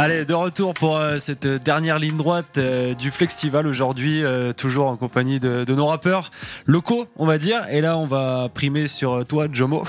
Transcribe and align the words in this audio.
Allez, 0.00 0.24
de 0.24 0.32
retour 0.32 0.74
pour 0.74 0.96
euh, 0.96 1.18
cette 1.18 1.48
dernière 1.48 1.98
ligne 1.98 2.16
droite 2.16 2.56
euh, 2.56 2.94
du 2.94 3.10
Festival 3.10 3.66
aujourd'hui, 3.66 4.22
euh, 4.22 4.52
toujours 4.52 4.86
en 4.86 4.96
compagnie 4.96 5.40
de, 5.40 5.64
de, 5.64 5.74
nos 5.74 5.86
rappeurs 5.86 6.30
locaux, 6.66 7.08
on 7.16 7.26
va 7.26 7.36
dire. 7.36 7.66
Et 7.68 7.80
là, 7.80 7.98
on 7.98 8.06
va 8.06 8.48
primer 8.54 8.86
sur 8.86 9.24
toi, 9.26 9.48
Jomo. 9.52 9.82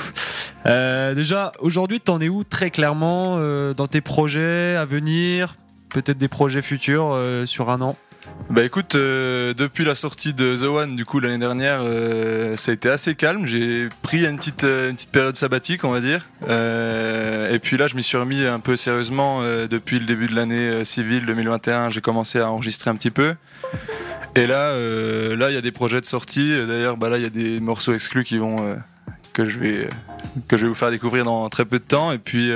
déjà, 0.66 1.52
aujourd'hui, 1.60 2.00
t'en 2.00 2.20
es 2.22 2.28
où 2.28 2.44
très 2.44 2.72
clairement 2.72 3.38
dans 3.74 3.86
tes 3.86 4.02
projets 4.02 4.76
à 4.76 4.86
venir, 4.86 5.58
peut-être 5.90 6.18
des 6.18 6.28
projets 6.28 6.64
futurs 6.64 7.16
sur 7.46 7.70
un 7.70 7.80
an? 7.82 7.96
Bah 8.50 8.64
écoute, 8.64 8.96
euh, 8.96 9.54
depuis 9.54 9.86
la 9.86 9.94
sortie 9.94 10.34
de 10.34 10.56
The 10.58 10.64
One, 10.64 10.96
du 10.96 11.06
coup 11.06 11.20
l'année 11.20 11.38
dernière, 11.38 11.82
euh, 11.84 12.56
ça 12.56 12.72
a 12.72 12.74
été 12.74 12.90
assez 12.90 13.14
calme. 13.14 13.46
J'ai 13.46 13.90
pris 14.02 14.26
une 14.26 14.38
petite, 14.38 14.64
euh, 14.64 14.90
une 14.90 14.96
petite 14.96 15.12
période 15.12 15.36
sabbatique, 15.36 15.84
on 15.84 15.92
va 15.92 16.00
dire. 16.00 16.28
et 16.42 17.60
puis 17.60 17.78
là, 17.78 17.86
je 17.86 17.96
m'y 17.96 18.02
suis 18.02 18.18
remis 18.18 18.44
un 18.44 18.60
peu 18.60 18.76
sérieusement 18.76 19.44
depuis 19.70 20.00
le 20.00 20.06
début 20.06 20.26
de 20.26 20.36
l'année 20.36 20.84
civile 20.84 21.28
2021. 21.28 21.92
J'ai 21.92 22.02
commencé 22.02 22.40
à 22.40 22.52
enregistrer 22.52 22.90
un 22.90 22.96
petit 22.96 23.12
peu. 23.12 23.36
Et 24.36 24.48
là, 24.48 24.74
là, 25.36 25.52
il 25.52 25.54
y 25.54 25.58
a 25.58 25.62
des 25.62 25.72
projets 25.72 26.02
de 26.02 26.06
sortie. 26.08 26.52
D'ailleurs, 26.68 26.98
bah 26.98 27.10
là, 27.10 27.18
il 27.18 27.24
y 27.24 27.28
a 27.28 27.30
des 27.30 27.60
morceaux 27.60 27.94
exclus 27.94 28.24
qui 28.24 28.40
vont 28.40 28.78
que 29.34 29.48
je 29.48 29.60
vais 29.60 29.90
que 30.48 30.58
je 30.58 30.64
vais 30.64 30.70
vous 30.70 30.76
faire 30.76 30.92
découvrir 30.92 31.24
dans 31.24 31.50
très 31.50 31.66
peu 31.66 31.78
de 31.78 31.84
temps. 31.84 32.12
Et 32.12 32.18
puis 32.18 32.52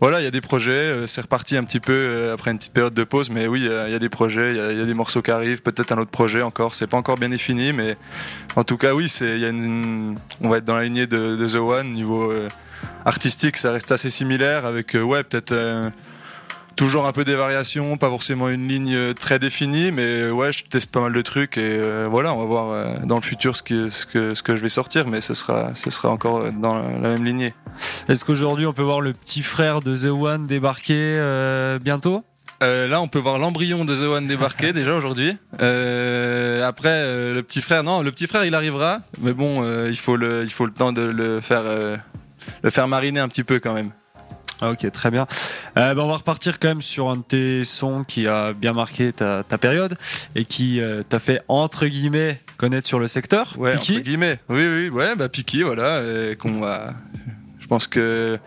voilà, 0.00 0.20
il 0.20 0.24
y 0.24 0.26
a 0.26 0.30
des 0.30 0.40
projets. 0.40 0.72
Euh, 0.72 1.06
c'est 1.06 1.20
reparti 1.20 1.56
un 1.56 1.64
petit 1.64 1.80
peu 1.80 1.92
euh, 1.92 2.34
après 2.34 2.50
une 2.50 2.58
petite 2.58 2.72
période 2.72 2.94
de 2.94 3.04
pause, 3.04 3.30
mais 3.30 3.46
oui, 3.46 3.62
il 3.62 3.92
y, 3.92 3.94
a 3.94 3.98
des 3.98 4.08
projets, 4.08 4.52
il 4.52 4.78
y, 4.78 4.80
a 4.80 4.84
des 4.84 4.94
morceaux 4.94 5.22
qui 5.22 5.30
arrivent, 5.30 5.62
peut-être 5.62 5.92
un 5.92 5.98
autre 5.98 6.10
projet 6.10 6.42
encore. 6.42 6.74
C'est 6.74 6.86
pas 6.86 6.96
encore 6.96 7.18
bien 7.18 7.30
défini, 7.30 7.72
mais 7.72 7.96
en 8.54 8.64
tout 8.64 8.76
cas, 8.76 8.94
oui, 8.94 9.08
c'est, 9.08 9.38
y 9.38 9.44
a 9.44 9.48
une, 9.48 10.16
on 10.40 10.48
va 10.48 10.58
être 10.58 10.64
dans 10.64 10.76
la 10.76 10.84
lignée 10.84 11.06
de, 11.06 11.46
The 11.48 11.56
One 11.56 11.92
niveau 11.92 12.30
euh, 12.30 12.48
artistique, 13.04 13.56
ça 13.56 13.72
reste 13.72 13.90
assez 13.90 14.10
similaire 14.10 14.66
avec 14.66 14.94
ouais 14.94 15.24
peut-être 15.24 15.54
toujours 16.78 17.06
un 17.06 17.12
peu 17.12 17.24
des 17.24 17.34
variations, 17.34 17.96
pas 17.96 18.08
forcément 18.08 18.48
une 18.48 18.68
ligne 18.68 18.94
euh, 18.94 19.12
très 19.12 19.40
définie, 19.40 19.90
mais 19.90 20.04
euh, 20.04 20.30
ouais, 20.30 20.52
je 20.52 20.62
teste 20.62 20.92
pas 20.92 21.00
mal 21.00 21.12
de 21.12 21.22
trucs 21.22 21.58
et 21.58 21.62
euh, 21.72 22.06
voilà, 22.08 22.32
on 22.32 22.38
va 22.38 22.44
voir 22.44 23.00
dans 23.04 23.16
le 23.16 23.20
futur 23.20 23.56
ce 23.56 23.64
que, 23.64 23.90
ce 23.90 24.06
que, 24.06 24.34
ce 24.36 24.44
que 24.44 24.56
je 24.56 24.62
vais 24.62 24.68
sortir, 24.68 25.08
mais 25.08 25.20
ce 25.20 25.34
sera, 25.34 25.74
ce 25.74 25.90
sera 25.90 26.08
encore 26.08 26.52
dans 26.52 26.76
la 26.76 27.08
même 27.08 27.24
lignée. 27.24 27.52
Est-ce 28.08 28.24
qu'aujourd'hui 28.24 28.64
on 28.64 28.72
peut 28.72 28.82
voir 28.82 29.00
le 29.00 29.12
petit 29.12 29.42
frère 29.42 29.82
de 29.82 29.96
The 29.96 30.12
One 30.12 30.46
débarquer 30.46 31.20
bientôt? 31.82 32.24
Là, 32.60 33.00
on 33.00 33.08
peut 33.08 33.20
voir 33.20 33.38
l'embryon 33.38 33.84
de 33.84 33.96
The 33.96 34.02
One 34.02 34.26
débarquer 34.28 34.72
déjà 34.80 34.94
aujourd'hui. 34.94 35.36
après, 35.54 37.02
le 37.32 37.40
petit 37.40 37.60
frère, 37.60 37.82
non, 37.82 38.02
le 38.02 38.12
petit 38.12 38.28
frère, 38.28 38.44
il 38.44 38.54
arrivera, 38.54 39.00
mais 39.20 39.32
bon, 39.32 39.64
il 39.86 39.98
faut 39.98 40.16
le, 40.16 40.44
il 40.44 40.52
faut 40.52 40.66
le 40.66 40.72
temps 40.72 40.92
de 40.92 41.02
le 41.02 41.40
faire, 41.40 41.64
le 42.62 42.70
faire 42.70 42.86
mariner 42.86 43.18
un 43.18 43.28
petit 43.28 43.44
peu 43.44 43.58
quand 43.58 43.74
même. 43.74 43.90
Ah, 44.60 44.70
ok, 44.70 44.90
très 44.90 45.10
bien. 45.10 45.26
Euh, 45.76 45.94
ben, 45.94 46.02
on 46.02 46.08
va 46.08 46.16
repartir 46.16 46.58
quand 46.58 46.68
même 46.68 46.82
sur 46.82 47.08
un 47.08 47.16
de 47.16 47.22
tes 47.22 47.64
sons 47.64 48.04
qui 48.04 48.26
a 48.26 48.52
bien 48.52 48.72
marqué 48.72 49.12
ta, 49.12 49.44
période 49.58 49.96
et 50.34 50.44
qui 50.44 50.80
euh, 50.80 51.02
t'a 51.08 51.18
fait 51.20 51.42
entre 51.48 51.86
guillemets 51.86 52.40
connaître 52.56 52.88
sur 52.88 52.98
le 52.98 53.06
secteur. 53.06 53.54
Ouais, 53.56 53.76
entre 53.76 54.00
guillemets. 54.00 54.40
Oui, 54.48 54.66
oui, 54.66 54.88
ouais, 54.88 55.14
bah 55.14 55.28
Piki, 55.28 55.62
voilà, 55.62 56.02
qu'on 56.36 56.60
va. 56.60 56.92
Je 57.60 57.66
pense 57.66 57.86
que 57.86 58.38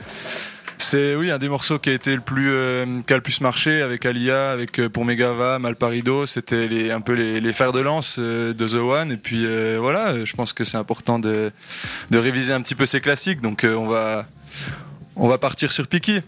c'est 0.77 1.15
oui 1.15 1.29
un 1.31 1.37
des 1.37 1.47
morceaux 1.47 1.79
qui 1.79 1.91
a 1.91 1.93
été 1.93 2.13
le 2.15 2.21
plus 2.21 2.49
euh, 2.49 3.01
qui 3.05 3.13
a 3.13 3.15
le 3.15 3.21
plus 3.21 3.39
marché 3.39 3.81
avec 3.81 4.05
Alia, 4.05 4.51
avec 4.51 4.85
pour 4.87 5.05
Megava, 5.05 5.59
Malparido, 5.59 6.25
c'était 6.25 6.67
les, 6.67 6.91
un 6.91 7.01
peu 7.01 7.13
les, 7.13 7.39
les 7.39 7.53
fers 7.53 7.71
de 7.71 7.79
lance 7.79 8.19
de 8.19 8.53
The 8.53 8.73
One 8.73 9.11
et 9.13 9.17
puis 9.17 9.45
voilà, 9.77 10.25
je 10.25 10.33
pense 10.33 10.51
que 10.51 10.65
c'est 10.65 10.77
important 10.77 11.19
de, 11.19 11.51
de 12.09 12.17
réviser 12.17 12.51
un 12.51 12.61
petit 12.61 12.75
peu 12.75 12.85
ces 12.85 12.99
classiques, 12.99 13.41
donc 13.41 13.65
on 13.65 13.87
va 13.87 14.25
on 15.21 15.27
va 15.27 15.37
partir 15.37 15.71
sur 15.71 15.87
Piki. 15.87 16.19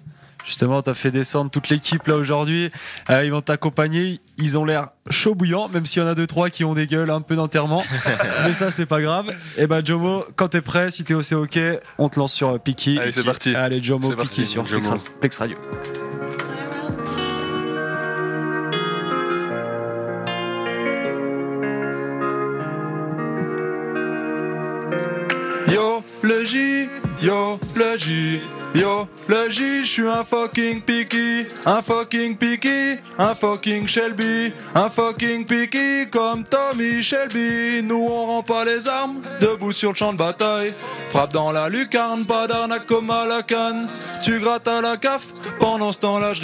Justement, 0.45 0.81
tu 0.81 0.89
as 0.89 0.93
fait 0.93 1.09
descendre 1.09 1.49
toute 1.49 1.69
l'équipe 1.69 2.05
là 2.05 2.15
aujourd'hui. 2.15 2.69
Euh, 3.09 3.25
ils 3.25 3.31
vont 3.31 3.41
t'accompagner. 3.41 4.19
Ils 4.37 4.57
ont 4.57 4.65
l'air 4.65 4.89
chaud 5.09 5.35
bouillant, 5.35 5.67
même 5.69 5.85
s'il 5.85 6.03
y 6.03 6.05
en 6.05 6.07
a 6.07 6.15
deux 6.15 6.27
trois 6.27 6.49
qui 6.49 6.63
ont 6.63 6.73
des 6.75 6.85
gueules 6.85 7.09
un 7.09 7.21
peu 7.21 7.35
d'enterrement. 7.35 7.83
Mais 8.45 8.53
ça, 8.53 8.69
c'est 8.69 8.85
pas 8.85 9.01
grave. 9.01 9.29
Et 9.57 9.63
eh 9.63 9.67
ben 9.67 9.83
Jomo, 9.83 10.25
quand 10.35 10.49
t'es 10.49 10.61
prêt, 10.61 10.91
si 10.91 11.05
t'es 11.05 11.15
aussi 11.15 11.33
ok, 11.33 11.57
on 11.97 12.09
te 12.09 12.19
lance 12.19 12.33
sur 12.33 12.59
Piki. 12.59 12.99
Allez, 12.99 13.13
c'est 13.13 13.23
parti. 13.23 13.55
Allez, 13.55 13.81
Jomo, 13.81 14.15
Piki 14.15 14.45
sur 14.45 14.67
Flex 14.67 15.39
Radio. 15.39 15.57
Yo, 25.69 26.03
le 26.21 26.45
J, 26.45 26.87
yo, 27.21 27.59
le 27.75 27.97
J. 27.97 28.39
Yo, 28.75 29.07
le 29.29 29.51
J, 29.51 29.83
je 29.83 29.85
suis 29.85 30.07
un 30.07 30.23
fucking 30.23 30.81
picky, 30.81 31.45
un 31.63 31.83
fucking 31.83 32.35
picky, 32.35 32.97
un 33.19 33.35
fucking 33.35 33.87
Shelby, 33.87 34.51
un 34.73 34.89
fucking 34.89 35.45
picky 35.45 36.09
comme 36.09 36.43
Tommy 36.43 37.03
Shelby. 37.03 37.83
Nous 37.83 38.03
on 38.03 38.25
rend 38.25 38.41
pas 38.41 38.65
les 38.65 38.87
armes, 38.87 39.21
debout 39.39 39.73
sur 39.73 39.91
le 39.91 39.95
champ 39.95 40.11
de 40.11 40.17
bataille. 40.17 40.73
Frappe 41.11 41.33
dans 41.33 41.51
la 41.51 41.69
lucarne, 41.69 42.25
pas 42.25 42.47
d'arnaque 42.47 42.87
comme 42.87 43.11
à 43.11 43.27
la 43.27 43.43
canne. 43.43 43.85
Tu 44.23 44.39
grattes 44.39 44.67
à 44.67 44.81
la 44.81 44.97
caf, 44.97 45.27
pendant 45.59 45.91
ce 45.91 45.99
temps-là 45.99 46.33
je. 46.33 46.43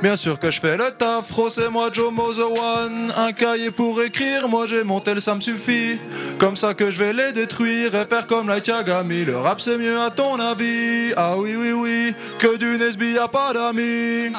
Bien 0.00 0.16
sûr 0.16 0.38
que 0.38 0.50
je 0.50 0.60
fais 0.60 0.78
le 0.78 0.90
taf, 0.92 1.30
c'est 1.50 1.68
moi 1.68 1.90
Joe 1.92 2.10
Mozo 2.10 2.54
One. 2.54 3.12
Un 3.16 3.32
cahier 3.32 3.70
pour 3.70 4.00
écrire, 4.00 4.48
moi 4.48 4.66
j'ai 4.66 4.82
mon 4.82 5.00
tel, 5.00 5.20
ça 5.20 5.34
me 5.34 5.40
suffit. 5.40 5.98
Comme 6.38 6.56
ça 6.56 6.72
que 6.72 6.90
je 6.90 6.98
vais 6.98 7.12
les 7.12 7.32
détruire 7.32 7.94
et 7.94 8.06
faire 8.06 8.26
comme 8.26 8.48
la 8.48 8.62
Tiagami. 8.62 9.26
Le 9.26 9.36
rap 9.36 9.60
c'est 9.60 9.76
mieux 9.76 10.00
à 10.00 10.10
ton 10.10 10.40
avis, 10.40 11.12
ah 11.16 11.36
oui 11.36 11.49
oui, 11.56 11.72
oui, 11.72 12.14
que 12.38 12.56
du 12.56 12.78
Nesby 12.78 13.18
a 13.18 13.28
pas 13.28 13.52
d'amis. 13.52 14.32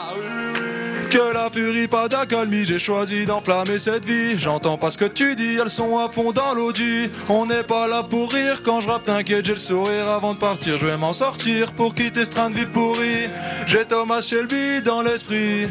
Que 1.09 1.33
la 1.33 1.49
furie, 1.49 1.87
pas 1.89 2.07
d'accalmie, 2.07 2.65
j'ai 2.65 2.79
choisi 2.79 3.25
d'enflammer 3.25 3.77
cette 3.77 4.05
vie. 4.05 4.39
J'entends 4.39 4.77
pas 4.77 4.91
ce 4.91 4.97
que 4.97 5.03
tu 5.05 5.35
dis, 5.35 5.57
elles 5.61 5.69
sont 5.69 5.97
à 5.97 6.07
fond 6.07 6.31
dans 6.31 6.53
l'audi. 6.53 7.09
On 7.27 7.45
n'est 7.45 7.63
pas 7.63 7.87
là 7.87 8.03
pour 8.03 8.31
rire, 8.31 8.63
quand 8.63 8.79
je 8.79 8.87
rappe, 8.87 9.03
t'inquiète, 9.03 9.45
j'ai 9.45 9.53
le 9.53 9.59
sourire 9.59 10.07
avant 10.07 10.33
de 10.33 10.39
partir. 10.39 10.77
Je 10.77 10.87
vais 10.87 10.95
m'en 10.95 11.11
sortir 11.11 11.73
pour 11.73 11.95
quitter 11.95 12.23
ce 12.23 12.29
train 12.29 12.49
de 12.49 12.55
vie 12.55 12.65
pourri. 12.65 13.27
J'ai 13.67 13.83
Thomas 13.83 14.21
Shelby 14.21 14.81
dans 14.85 15.01
l'esprit. 15.01 15.67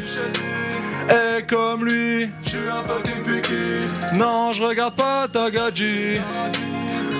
Et 1.09 1.41
comme 1.47 1.85
lui, 1.85 2.29
je 2.43 2.49
suis 2.49 2.69
un 2.69 2.83
fucking 2.83 3.23
picky. 3.23 4.17
Non, 4.17 4.53
je 4.53 4.61
regarde 4.63 4.95
pas 4.95 5.27
ta 5.27 5.49
gadget. 5.49 6.21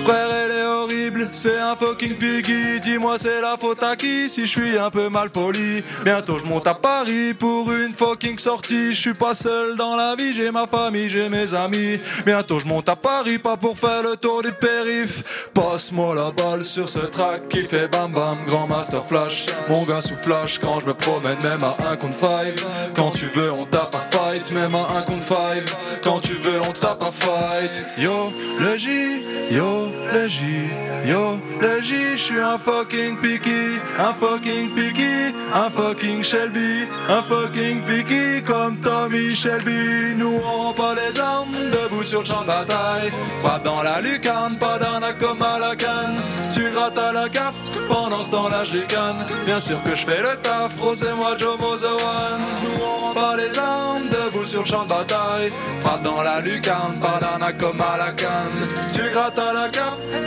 Frère, 0.04 0.28
elle 0.44 0.50
est 0.50 0.64
horrible, 0.64 1.28
c'est 1.32 1.58
un 1.58 1.76
fucking 1.76 2.16
piggy. 2.16 2.80
Dis-moi, 2.80 3.16
c'est 3.18 3.40
la 3.40 3.56
faute 3.56 3.82
à 3.82 3.94
qui 3.94 4.28
si 4.28 4.46
je 4.46 4.50
suis 4.50 4.76
un 4.76 4.90
peu 4.90 5.08
mal 5.08 5.30
poli? 5.30 5.84
Bientôt, 6.04 6.38
je 6.38 6.44
monte 6.44 6.66
à 6.66 6.74
Paris 6.74 7.34
pour 7.38 7.70
une 7.70 7.92
fucking 7.92 8.36
sortie. 8.36 8.94
Je 8.94 9.00
suis 9.00 9.14
pas 9.14 9.34
seul 9.34 9.76
dans 9.76 9.94
la 9.94 10.16
vie, 10.16 10.34
j'ai 10.34 10.50
ma 10.50 10.66
famille, 10.66 11.08
j'ai 11.08 11.28
mes 11.28 11.54
amis. 11.54 12.00
Bientôt, 12.26 12.58
je 12.58 12.66
monte 12.66 12.88
à 12.88 12.96
Paris, 12.96 13.38
pas 13.38 13.56
pour 13.56 13.78
faire 13.78 14.02
le 14.02 14.16
tour 14.16 14.42
du 14.42 14.50
périph. 14.52 15.50
Passe-moi 15.54 16.16
la 16.16 16.30
balle 16.30 16.64
sur 16.64 16.88
ce 16.88 17.00
track 17.00 17.48
qui 17.48 17.60
fait 17.60 17.86
bam 17.86 18.10
bam, 18.10 18.36
grand 18.48 18.66
master 18.66 19.04
flash. 19.06 19.46
Mon 19.68 19.84
gars 19.84 20.02
sous 20.02 20.16
quand 20.60 20.80
je 20.80 20.86
me 20.86 20.94
promène, 20.94 21.38
même 21.42 21.62
à 21.62 21.90
un 21.90 21.96
contre 21.96 22.16
five. 22.16 22.66
Quand 22.96 23.12
tu 23.12 23.26
veux, 23.26 23.52
on 23.52 23.66
tape 23.66 23.94
un 23.94 24.16
fight, 24.16 24.50
même 24.52 24.74
à 24.74 24.98
un 24.98 25.02
contre 25.02 25.22
five. 25.22 25.64
Quand 26.02 26.18
tu 26.20 26.32
veux, 26.32 26.60
on 26.60 26.72
tape 26.72 27.02
un 27.02 27.12
fight. 27.12 27.82
Yo, 27.98 28.32
le 28.58 28.76
J, 28.76 29.22
yo 29.50 29.91
le 30.12 30.28
J, 30.28 30.70
yo, 31.04 31.38
le 31.60 31.82
J, 31.82 32.16
je 32.16 32.22
suis 32.22 32.40
un 32.40 32.58
fucking 32.58 33.16
picky, 33.18 33.78
un 33.98 34.12
fucking 34.14 34.74
picky, 34.74 35.34
un 35.54 35.70
fucking 35.70 36.22
Shelby, 36.22 36.86
un 37.08 37.22
fucking 37.22 37.82
picky 37.82 38.42
comme 38.42 38.76
Tommy 38.78 39.34
Shelby. 39.34 40.14
Nous 40.16 40.40
on 40.44 40.72
pas 40.72 40.94
les 40.94 41.18
armes, 41.18 41.52
debout 41.52 42.04
sur 42.04 42.20
le 42.20 42.26
champ 42.26 42.42
de 42.42 42.46
bataille. 42.46 43.10
Frappe 43.42 43.64
dans 43.64 43.82
la 43.82 44.00
lucarne, 44.00 44.56
pas 44.58 44.78
d'un 44.78 45.00
comme 45.20 45.42
à 45.42 45.58
la 45.58 45.76
canne. 45.76 46.16
Tu 46.54 46.70
grattes 46.70 46.98
à 46.98 47.12
la 47.12 47.28
caf, 47.28 47.54
pendant 47.88 48.22
ce 48.22 48.30
temps-là 48.30 48.64
je 48.64 48.78
canne. 48.78 49.24
Bien 49.46 49.60
sûr 49.60 49.82
que 49.82 49.94
je 49.94 50.04
fais 50.04 50.22
le 50.22 50.36
taf, 50.42 50.72
c'est 50.94 51.14
moi 51.14 51.36
Joe 51.38 51.54
One. 51.60 52.40
Nous 52.62 52.82
on 52.82 53.12
pas 53.12 53.36
les 53.36 53.58
armes, 53.58 54.08
debout 54.08 54.44
sur 54.44 54.62
le 54.62 54.66
champ 54.66 54.84
de 54.84 54.88
bataille. 54.88 55.52
Frappe 55.80 56.02
dans 56.02 56.22
la 56.22 56.40
lucarne, 56.40 56.98
pas 57.00 57.18
d'un 57.20 57.52
comme 57.52 57.80
à 57.80 57.96
la 57.98 58.12
canne. 58.12 58.50
Tu 58.94 59.02
grattes 59.12 59.38
à 59.38 59.52
la 59.52 59.68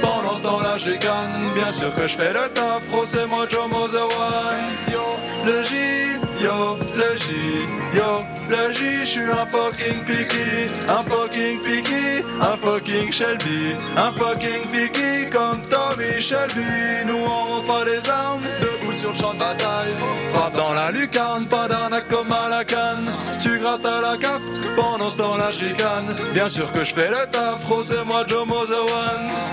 pendant 0.01 0.35
ce 0.35 0.43
temps-là, 0.43 0.77
je 0.77 0.91
gagne. 0.91 1.53
Bien 1.55 1.71
sûr 1.71 1.93
que 1.95 2.07
je 2.07 2.15
fais 2.15 2.33
le 2.33 2.47
taf, 2.53 2.83
c'est 3.05 3.27
moi 3.27 3.45
Joe 3.49 3.69
the 3.69 3.95
One. 3.95 4.91
Yo, 4.91 5.05
le 5.45 5.63
J, 5.63 6.19
yo, 6.41 6.77
le 6.77 7.17
J, 7.17 7.25
yo, 7.93 8.25
le 8.49 8.73
J, 8.73 9.01
je 9.01 9.05
suis 9.05 9.21
un 9.21 9.45
fucking 9.45 10.03
picky, 10.05 10.67
un 10.89 11.01
fucking 11.01 11.61
picky, 11.61 12.21
un 12.41 12.57
fucking 12.57 13.11
Shelby, 13.11 13.75
un 13.97 14.11
fucking 14.13 14.69
picky 14.71 15.29
comme 15.29 15.61
Tommy 15.69 16.19
Shelby. 16.19 17.05
Nous 17.07 17.17
on 17.17 17.43
rend 17.45 17.61
pas 17.61 17.85
les 17.85 18.09
armes, 18.09 18.41
debout 18.61 18.93
sur 18.93 19.11
le 19.11 19.17
champ 19.17 19.33
de 19.33 19.39
bataille. 19.39 19.95
Frappe 20.33 20.55
dans 20.55 20.73
la 20.73 20.91
lucarne, 20.91 21.45
pas 21.45 21.67
d'arnaque 21.67 22.07
comme 22.09 22.31
à 22.31 22.49
la 22.49 22.63
canne. 22.63 23.05
Tu 23.41 23.59
grattes 23.59 23.85
à 23.85 24.01
la 24.01 24.17
caf, 24.17 24.41
pendant 24.75 25.09
ce 25.09 25.17
temps-là, 25.17 25.51
je 25.51 25.65
Bien 26.33 26.49
sûr 26.49 26.71
que 26.71 26.83
je 26.83 26.93
fais 26.93 27.09
le 27.09 27.29
taf, 27.31 27.63
c'est 27.81 28.03
moi 28.05 28.25
Joe 28.27 28.45
the 28.45 28.91
One. 28.91 29.45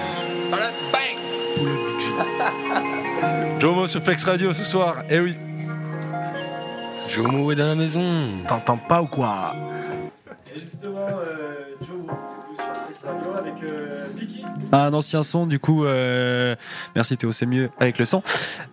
Jomo 3.59 3.87
sur 3.87 4.03
Flex 4.03 4.25
Radio 4.25 4.53
ce 4.53 4.65
soir, 4.65 5.05
eh 5.09 5.21
oui. 5.21 5.37
Jomo 7.13 7.53
est 7.53 7.57
dans 7.57 7.67
la 7.67 7.75
maison. 7.75 8.03
T'entends 8.49 8.79
pas 8.79 9.03
ou 9.03 9.07
quoi? 9.07 9.55
Et 10.55 10.59
justement, 10.59 11.09
Joe, 11.83 12.13
avec 13.39 13.55
Un 14.73 14.93
ancien 14.93 15.23
son, 15.23 15.47
du 15.47 15.59
coup. 15.59 15.85
Euh... 15.85 16.55
Merci 16.95 17.17
Théo, 17.17 17.33
c'est 17.33 17.47
mieux 17.47 17.71
avec 17.79 17.99
le 17.99 18.05
son. 18.05 18.23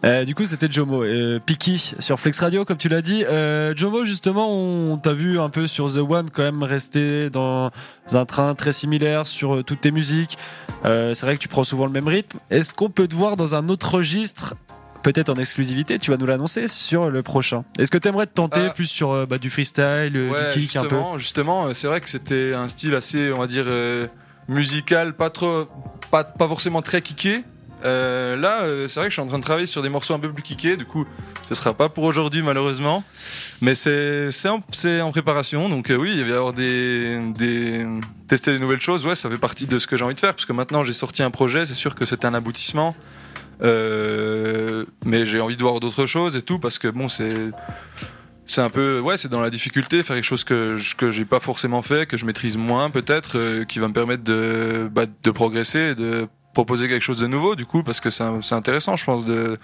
Euh, 0.06 0.24
du 0.26 0.36
coup, 0.36 0.46
c'était 0.46 0.72
Jomo. 0.72 1.04
Euh, 1.04 1.40
Piki 1.46 1.96
sur 2.00 2.20
Flex 2.20 2.40
Radio, 2.40 2.66
comme 2.66 2.78
tu 2.78 2.90
l'as 2.90 3.02
dit. 3.02 3.24
Euh, 3.26 3.74
Jomo, 3.76 4.06
justement, 4.06 4.50
on 4.50 4.98
t'a 4.98 5.14
vu 5.14 5.40
un 5.40 5.50
peu 5.50 5.68
sur 5.68 5.92
The 5.92 5.98
One 5.98 6.30
quand 6.32 6.44
même 6.44 6.64
rester 6.64 7.30
dans 7.30 7.72
un 8.14 8.26
train 8.26 8.56
très 8.56 8.72
similaire 8.72 9.28
sur 9.28 9.56
euh, 9.56 9.64
toutes 9.64 9.82
tes 9.82 9.92
musiques. 9.92 10.38
Euh, 10.86 11.14
c'est 11.14 11.26
vrai 11.26 11.36
que 11.36 11.42
tu 11.42 11.48
prends 11.48 11.64
souvent 11.64 11.86
le 11.86 11.92
même 11.92 12.08
rythme. 12.08 12.40
Est-ce 12.50 12.74
qu'on 12.74 12.90
peut 12.90 13.08
te 13.08 13.16
voir 13.16 13.36
dans 13.36 13.56
un 13.56 13.68
autre 13.70 13.96
registre 13.96 14.56
peut-être 15.04 15.30
en 15.30 15.36
exclusivité, 15.36 16.00
tu 16.00 16.12
vas 16.12 16.18
nous 16.18 16.26
l'annoncer 16.26 16.68
sur 16.68 17.10
le 17.10 17.24
prochain. 17.24 17.64
Est-ce 17.78 17.92
que 17.92 17.98
tu 17.98 18.08
aimerais 18.08 18.26
te 18.28 18.34
tenter 18.34 18.62
Ah. 18.68 18.74
plus 18.74 18.88
sur 18.88 19.12
euh, 19.12 19.26
bah, 19.26 19.38
du 19.38 19.50
freestyle, 19.50 20.12
euh, 20.16 20.30
Ouais, 20.30 20.54
du 20.54 20.62
kick 20.68 20.76
un 20.76 20.84
peu 20.86 20.98
justement, 21.18 21.68
euh, 21.68 21.74
c'est 21.74 21.88
vrai 21.88 22.02
que 22.02 22.10
c'était 22.10 22.54
un 22.54 22.68
style 22.68 22.94
assez, 22.96 23.32
on 23.32 23.40
va 23.40 23.48
dire, 23.48 23.66
euh, 23.68 24.08
musical, 24.48 25.14
pas 25.14 25.30
trop, 25.30 25.68
pas, 26.12 26.24
pas 26.24 26.48
forcément 26.48 26.82
très 26.82 27.02
kické. 27.02 27.44
Euh, 27.86 28.36
là, 28.36 28.64
euh, 28.64 28.90
c'est 28.90 29.00
vrai 29.00 29.08
que 29.08 29.12
je 29.12 29.16
suis 29.16 29.22
en 29.22 29.28
train 29.28 29.38
de 29.40 29.44
travailler 29.44 29.66
sur 29.68 29.82
des 29.82 29.88
morceaux 29.88 30.14
un 30.14 30.20
peu 30.20 30.30
plus 30.30 30.44
kickés. 30.44 30.76
Du 30.76 30.84
coup, 30.84 31.06
ce 31.48 31.56
sera 31.56 31.74
pas 31.74 31.88
pour 31.88 32.04
aujourd'hui 32.04 32.42
malheureusement, 32.42 33.06
mais 33.62 33.74
c'est 33.74 34.32
c'est 34.32 34.50
en, 34.50 34.62
en 35.02 35.12
préparation. 35.12 35.70
Donc 35.70 35.90
euh, 35.90 35.96
oui, 35.96 36.12
il 36.14 36.24
va 36.26 36.30
y 36.30 36.34
avoir 36.34 36.52
des, 36.52 37.20
des 37.38 37.86
tester 38.28 38.52
des 38.52 38.60
nouvelles 38.60 38.82
choses. 38.82 39.06
Ouais, 39.06 39.16
ça 39.16 39.30
fait 39.30 39.38
partie 39.38 39.66
de 39.66 39.80
ce 39.80 39.88
que 39.88 39.96
j'ai 39.96 40.04
envie 40.04 40.14
de 40.16 40.20
faire 40.20 40.34
parce 40.34 40.46
que 40.46 40.52
maintenant 40.52 40.84
j'ai 40.84 40.92
sorti 40.92 41.24
un 41.24 41.32
projet. 41.32 41.66
C'est 41.66 41.74
sûr 41.74 41.96
que 41.96 42.06
c'est 42.06 42.26
un 42.26 42.34
aboutissement. 42.34 42.98
Euh, 43.62 44.86
mais 45.06 45.26
j'ai 45.26 45.42
envie 45.42 45.58
de 45.58 45.62
voir 45.62 45.80
d'autres 45.80 46.06
choses 46.06 46.36
et 46.36 46.42
tout 46.42 46.60
parce 46.60 46.78
que 46.80 46.88
bon, 46.88 47.10
c'est 47.10 47.52
c'est 48.46 48.62
un 48.62 48.70
peu 48.70 49.00
ouais, 49.00 49.18
c'est 49.18 49.28
dans 49.30 49.42
la 49.42 49.50
difficulté 49.50 50.02
faire 50.02 50.16
quelque 50.16 50.26
chose 50.26 50.44
que 50.44 50.78
je- 50.78 50.96
que 50.96 51.12
j'ai 51.12 51.26
pas 51.26 51.40
forcément 51.40 51.82
fait, 51.82 52.08
que 52.08 52.18
je 52.18 52.26
maîtrise 52.26 52.58
moins 52.58 52.90
peut-être, 52.90 53.38
euh, 53.38 53.64
qui 53.66 53.80
va 53.80 53.88
me 53.88 53.94
permettre 53.94 54.24
de 54.24 54.90
bah, 54.92 55.06
de 55.24 55.32
progresser, 55.32 55.94
de 55.96 56.28
proposer 56.54 56.88
quelque 56.88 57.04
chose 57.04 57.20
de 57.20 57.28
nouveau 57.28 57.56
du 57.56 57.66
coup 57.66 57.84
parce 57.84 58.00
que 58.00 58.10
c'est 58.10 58.24
intéressant, 58.54 58.96
je 58.98 59.06
pense 59.06 59.26
de 59.26 59.58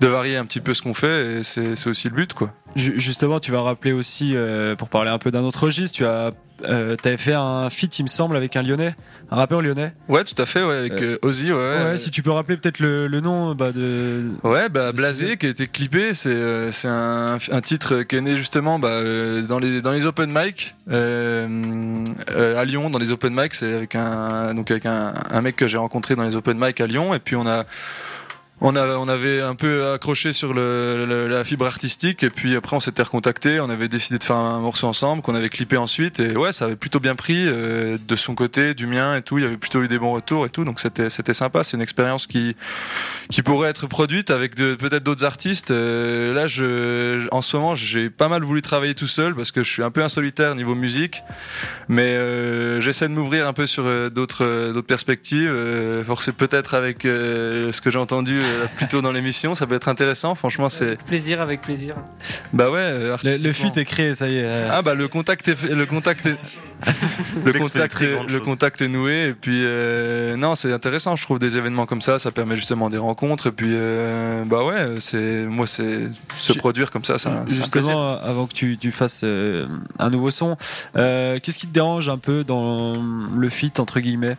de 0.00 0.06
varier 0.08 0.36
un 0.36 0.44
petit 0.44 0.60
peu 0.60 0.74
ce 0.74 0.82
qu'on 0.82 0.94
fait 0.94 1.38
et 1.38 1.42
c'est 1.42 1.86
aussi 1.88 2.08
le 2.08 2.14
but 2.14 2.34
quoi. 2.34 2.52
Ju- 2.76 2.94
Justement, 2.98 3.38
tu 3.40 3.52
vas 3.52 3.62
rappeler 3.62 3.92
aussi, 3.92 4.32
euh, 4.34 4.74
pour 4.76 4.88
parler 4.88 5.10
un 5.10 5.18
peu 5.18 5.30
d'un 5.30 5.42
autre 5.42 5.64
registre, 5.64 5.96
tu 5.96 6.04
as, 6.06 6.30
euh, 6.64 6.96
avais 7.04 7.16
fait 7.16 7.34
un 7.34 7.68
feat, 7.70 7.98
il 7.98 8.04
me 8.04 8.08
semble, 8.08 8.36
avec 8.36 8.56
un 8.56 8.62
lyonnais, 8.62 8.94
un 9.30 9.36
rappeur 9.36 9.60
lyonnais. 9.60 9.92
Ouais, 10.08 10.24
tout 10.24 10.40
à 10.40 10.46
fait, 10.46 10.62
ouais, 10.62 10.76
avec 10.76 11.02
euh, 11.02 11.18
Ozzy, 11.22 11.52
ouais. 11.52 11.58
Ouais, 11.58 11.96
si 11.96 12.10
tu 12.10 12.22
peux 12.22 12.30
rappeler 12.30 12.56
peut-être 12.56 12.78
le, 12.80 13.08
le 13.08 13.20
nom 13.20 13.54
bah, 13.54 13.72
de. 13.72 14.28
Ouais, 14.42 14.68
bah 14.68 14.92
Blasé 14.92 15.36
qui 15.36 15.46
a 15.46 15.48
été 15.50 15.66
clippé, 15.66 16.14
c'est 16.14 16.72
c'est 16.72 16.88
un, 16.88 17.36
un 17.50 17.60
titre 17.60 18.02
qui 18.04 18.16
est 18.16 18.20
né 18.20 18.36
justement 18.36 18.78
bah, 18.78 19.00
dans 19.48 19.58
les 19.58 19.82
dans 19.82 19.92
les 19.92 20.06
open 20.06 20.30
mic 20.32 20.74
euh, 20.90 22.56
à 22.56 22.64
Lyon, 22.64 22.90
dans 22.90 22.98
les 22.98 23.12
open 23.12 23.34
mic, 23.34 23.54
c'est 23.54 23.74
avec 23.74 23.94
un 23.96 24.54
donc 24.54 24.70
avec 24.70 24.86
un, 24.86 25.14
un 25.30 25.40
mec 25.42 25.56
que 25.56 25.68
j'ai 25.68 25.78
rencontré 25.78 26.16
dans 26.16 26.24
les 26.24 26.36
open 26.36 26.58
mic 26.58 26.80
à 26.80 26.86
Lyon 26.86 27.14
et 27.14 27.18
puis 27.18 27.36
on 27.36 27.46
a 27.46 27.64
on, 28.64 28.76
a, 28.76 28.86
on 28.96 29.08
avait 29.08 29.40
un 29.40 29.54
peu 29.56 29.92
accroché 29.92 30.32
sur 30.32 30.54
le, 30.54 31.04
le- 31.06 31.26
la 31.28 31.44
fibre 31.44 31.66
artistique 31.66 32.22
et 32.22 32.30
puis 32.30 32.54
après 32.54 32.76
on 32.76 32.80
s'était 32.80 33.02
recontacté, 33.02 33.58
on 33.60 33.68
avait 33.68 33.88
décidé 33.88 34.18
de 34.18 34.24
faire 34.24 34.36
un 34.36 34.60
morceau 34.60 34.86
ensemble 34.86 35.20
qu'on 35.20 35.34
avait 35.34 35.48
clippé 35.48 35.76
ensuite 35.76 36.20
et 36.20 36.36
ouais 36.36 36.52
ça 36.52 36.66
avait 36.66 36.76
plutôt 36.76 37.00
bien 37.00 37.16
pris 37.16 37.44
euh, 37.46 37.96
de 38.06 38.16
son 38.16 38.34
côté, 38.36 38.74
du 38.74 38.86
mien 38.86 39.16
et 39.16 39.22
tout, 39.22 39.38
il 39.38 39.42
y 39.44 39.46
avait 39.46 39.56
plutôt 39.56 39.82
eu 39.82 39.88
des 39.88 39.98
bons 39.98 40.12
retours 40.12 40.46
et 40.46 40.48
tout 40.48 40.64
donc 40.64 40.78
c'était 40.80 41.10
c'était 41.10 41.34
sympa, 41.34 41.64
c'est 41.64 41.76
une 41.76 41.82
expérience 41.82 42.26
qui 42.26 42.56
qui 43.30 43.42
pourrait 43.42 43.68
être 43.70 43.86
produite 43.88 44.30
avec 44.30 44.54
peut-être 44.54 45.02
d'autres 45.02 45.24
artistes. 45.24 45.70
Euh, 45.72 46.32
là 46.32 46.46
je 46.46 47.26
en 47.32 47.42
ce 47.42 47.56
moment 47.56 47.74
j'ai 47.74 48.10
pas 48.10 48.28
mal 48.28 48.42
voulu 48.44 48.62
travailler 48.62 48.94
tout 48.94 49.06
seul 49.08 49.34
parce 49.34 49.50
que 49.50 49.64
je 49.64 49.70
suis 49.70 49.82
un 49.82 49.90
peu 49.90 50.02
un 50.04 50.08
solitaire 50.08 50.54
niveau 50.54 50.74
musique 50.76 51.22
mais 51.88 52.14
euh, 52.14 52.80
j'essaie 52.80 53.08
de 53.08 53.14
m'ouvrir 53.14 53.48
un 53.48 53.52
peu 53.52 53.66
sur 53.66 53.84
euh, 53.86 54.08
d'autres 54.08 54.44
euh, 54.44 54.72
d'autres 54.72 54.86
perspectives, 54.86 55.50
euh, 55.50 56.04
forcer 56.04 56.32
peut-être 56.32 56.74
avec 56.74 57.02
ce 57.02 57.80
que 57.80 57.90
j'ai 57.90 57.98
entendu 57.98 58.38
plus 58.76 58.88
tôt 58.88 59.02
dans 59.02 59.12
l'émission, 59.12 59.54
ça 59.54 59.66
peut 59.66 59.74
être 59.74 59.88
intéressant. 59.88 60.34
Franchement, 60.34 60.68
c'est 60.68 60.96
Plaisir 61.04 61.40
avec 61.40 61.60
plaisir. 61.60 61.94
bah 62.52 62.70
ouais. 62.70 62.78
euh, 62.80 63.16
Le, 63.24 63.44
le 63.46 63.52
feat 63.52 63.76
est 63.76 63.84
créé, 63.84 64.14
ça 64.14 64.28
y 64.28 64.36
est. 64.36 64.44
euh, 64.44 64.68
Ah 64.72 64.82
bah 64.82 64.94
le 64.94 65.08
contact 65.08 65.48
est 65.48 65.62
le 65.70 65.86
contact 65.86 66.26
est 66.26 66.36
le 67.44 67.52
contact 67.52 68.00
est, 68.02 68.16
le 68.28 68.40
contact 68.40 68.82
est 68.82 68.88
noué 68.88 69.28
et 69.28 69.32
puis 69.34 69.60
euh, 69.64 70.36
non 70.36 70.56
c'est 70.56 70.72
intéressant 70.72 71.14
je 71.14 71.22
trouve 71.22 71.38
des 71.38 71.56
événements 71.56 71.86
comme 71.86 72.02
ça 72.02 72.18
ça 72.18 72.32
permet 72.32 72.56
justement 72.56 72.90
des 72.90 72.98
rencontres 72.98 73.46
et 73.46 73.52
puis 73.52 73.68
euh, 73.70 74.42
bah 74.46 74.64
ouais 74.64 74.96
c'est 74.98 75.44
moi 75.46 75.68
c'est 75.68 76.08
se 76.40 76.52
produire 76.54 76.90
comme 76.90 77.04
ça 77.04 77.14
plaisir. 77.14 77.44
Justement, 77.46 78.18
avant 78.20 78.48
que 78.48 78.52
tu, 78.54 78.78
tu 78.78 78.90
fasses 78.90 79.20
euh, 79.22 79.68
un 80.00 80.10
nouveau 80.10 80.32
son, 80.32 80.56
euh, 80.96 81.38
qu'est-ce 81.40 81.58
qui 81.60 81.68
te 81.68 81.72
dérange 81.72 82.08
un 82.08 82.18
peu 82.18 82.42
dans 82.42 83.00
le 83.36 83.48
feat, 83.48 83.78
entre 83.78 84.00
guillemets? 84.00 84.36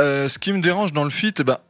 Euh, 0.00 0.28
ce 0.28 0.38
qui 0.38 0.52
me 0.52 0.60
dérange 0.60 0.92
dans 0.92 1.04
le 1.04 1.10
feat, 1.10 1.42
bah, 1.42 1.60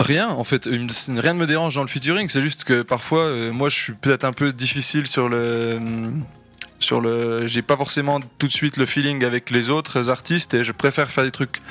rien 0.00 0.28
en 0.28 0.44
fait. 0.44 0.66
Rien 0.66 1.34
ne 1.34 1.38
me 1.38 1.46
dérange 1.46 1.74
dans 1.74 1.82
le 1.82 1.88
featuring. 1.88 2.28
C'est 2.28 2.42
juste 2.42 2.64
que 2.64 2.82
parfois, 2.82 3.24
euh, 3.24 3.52
moi, 3.52 3.68
je 3.68 3.76
suis 3.76 3.92
peut-être 3.92 4.24
un 4.24 4.32
peu 4.32 4.52
difficile 4.52 5.06
sur 5.06 5.28
le. 5.28 5.80
Sur 6.78 7.00
le, 7.00 7.46
j'ai 7.46 7.62
pas 7.62 7.78
forcément 7.78 8.20
tout 8.38 8.46
de 8.46 8.52
suite 8.52 8.76
le 8.76 8.84
feeling 8.84 9.24
avec 9.24 9.50
les 9.50 9.70
autres 9.70 10.10
artistes 10.10 10.52
et 10.52 10.62
je 10.62 10.72
préfère 10.72 11.10
faire 11.10 11.24
des 11.24 11.30
trucs 11.30 11.62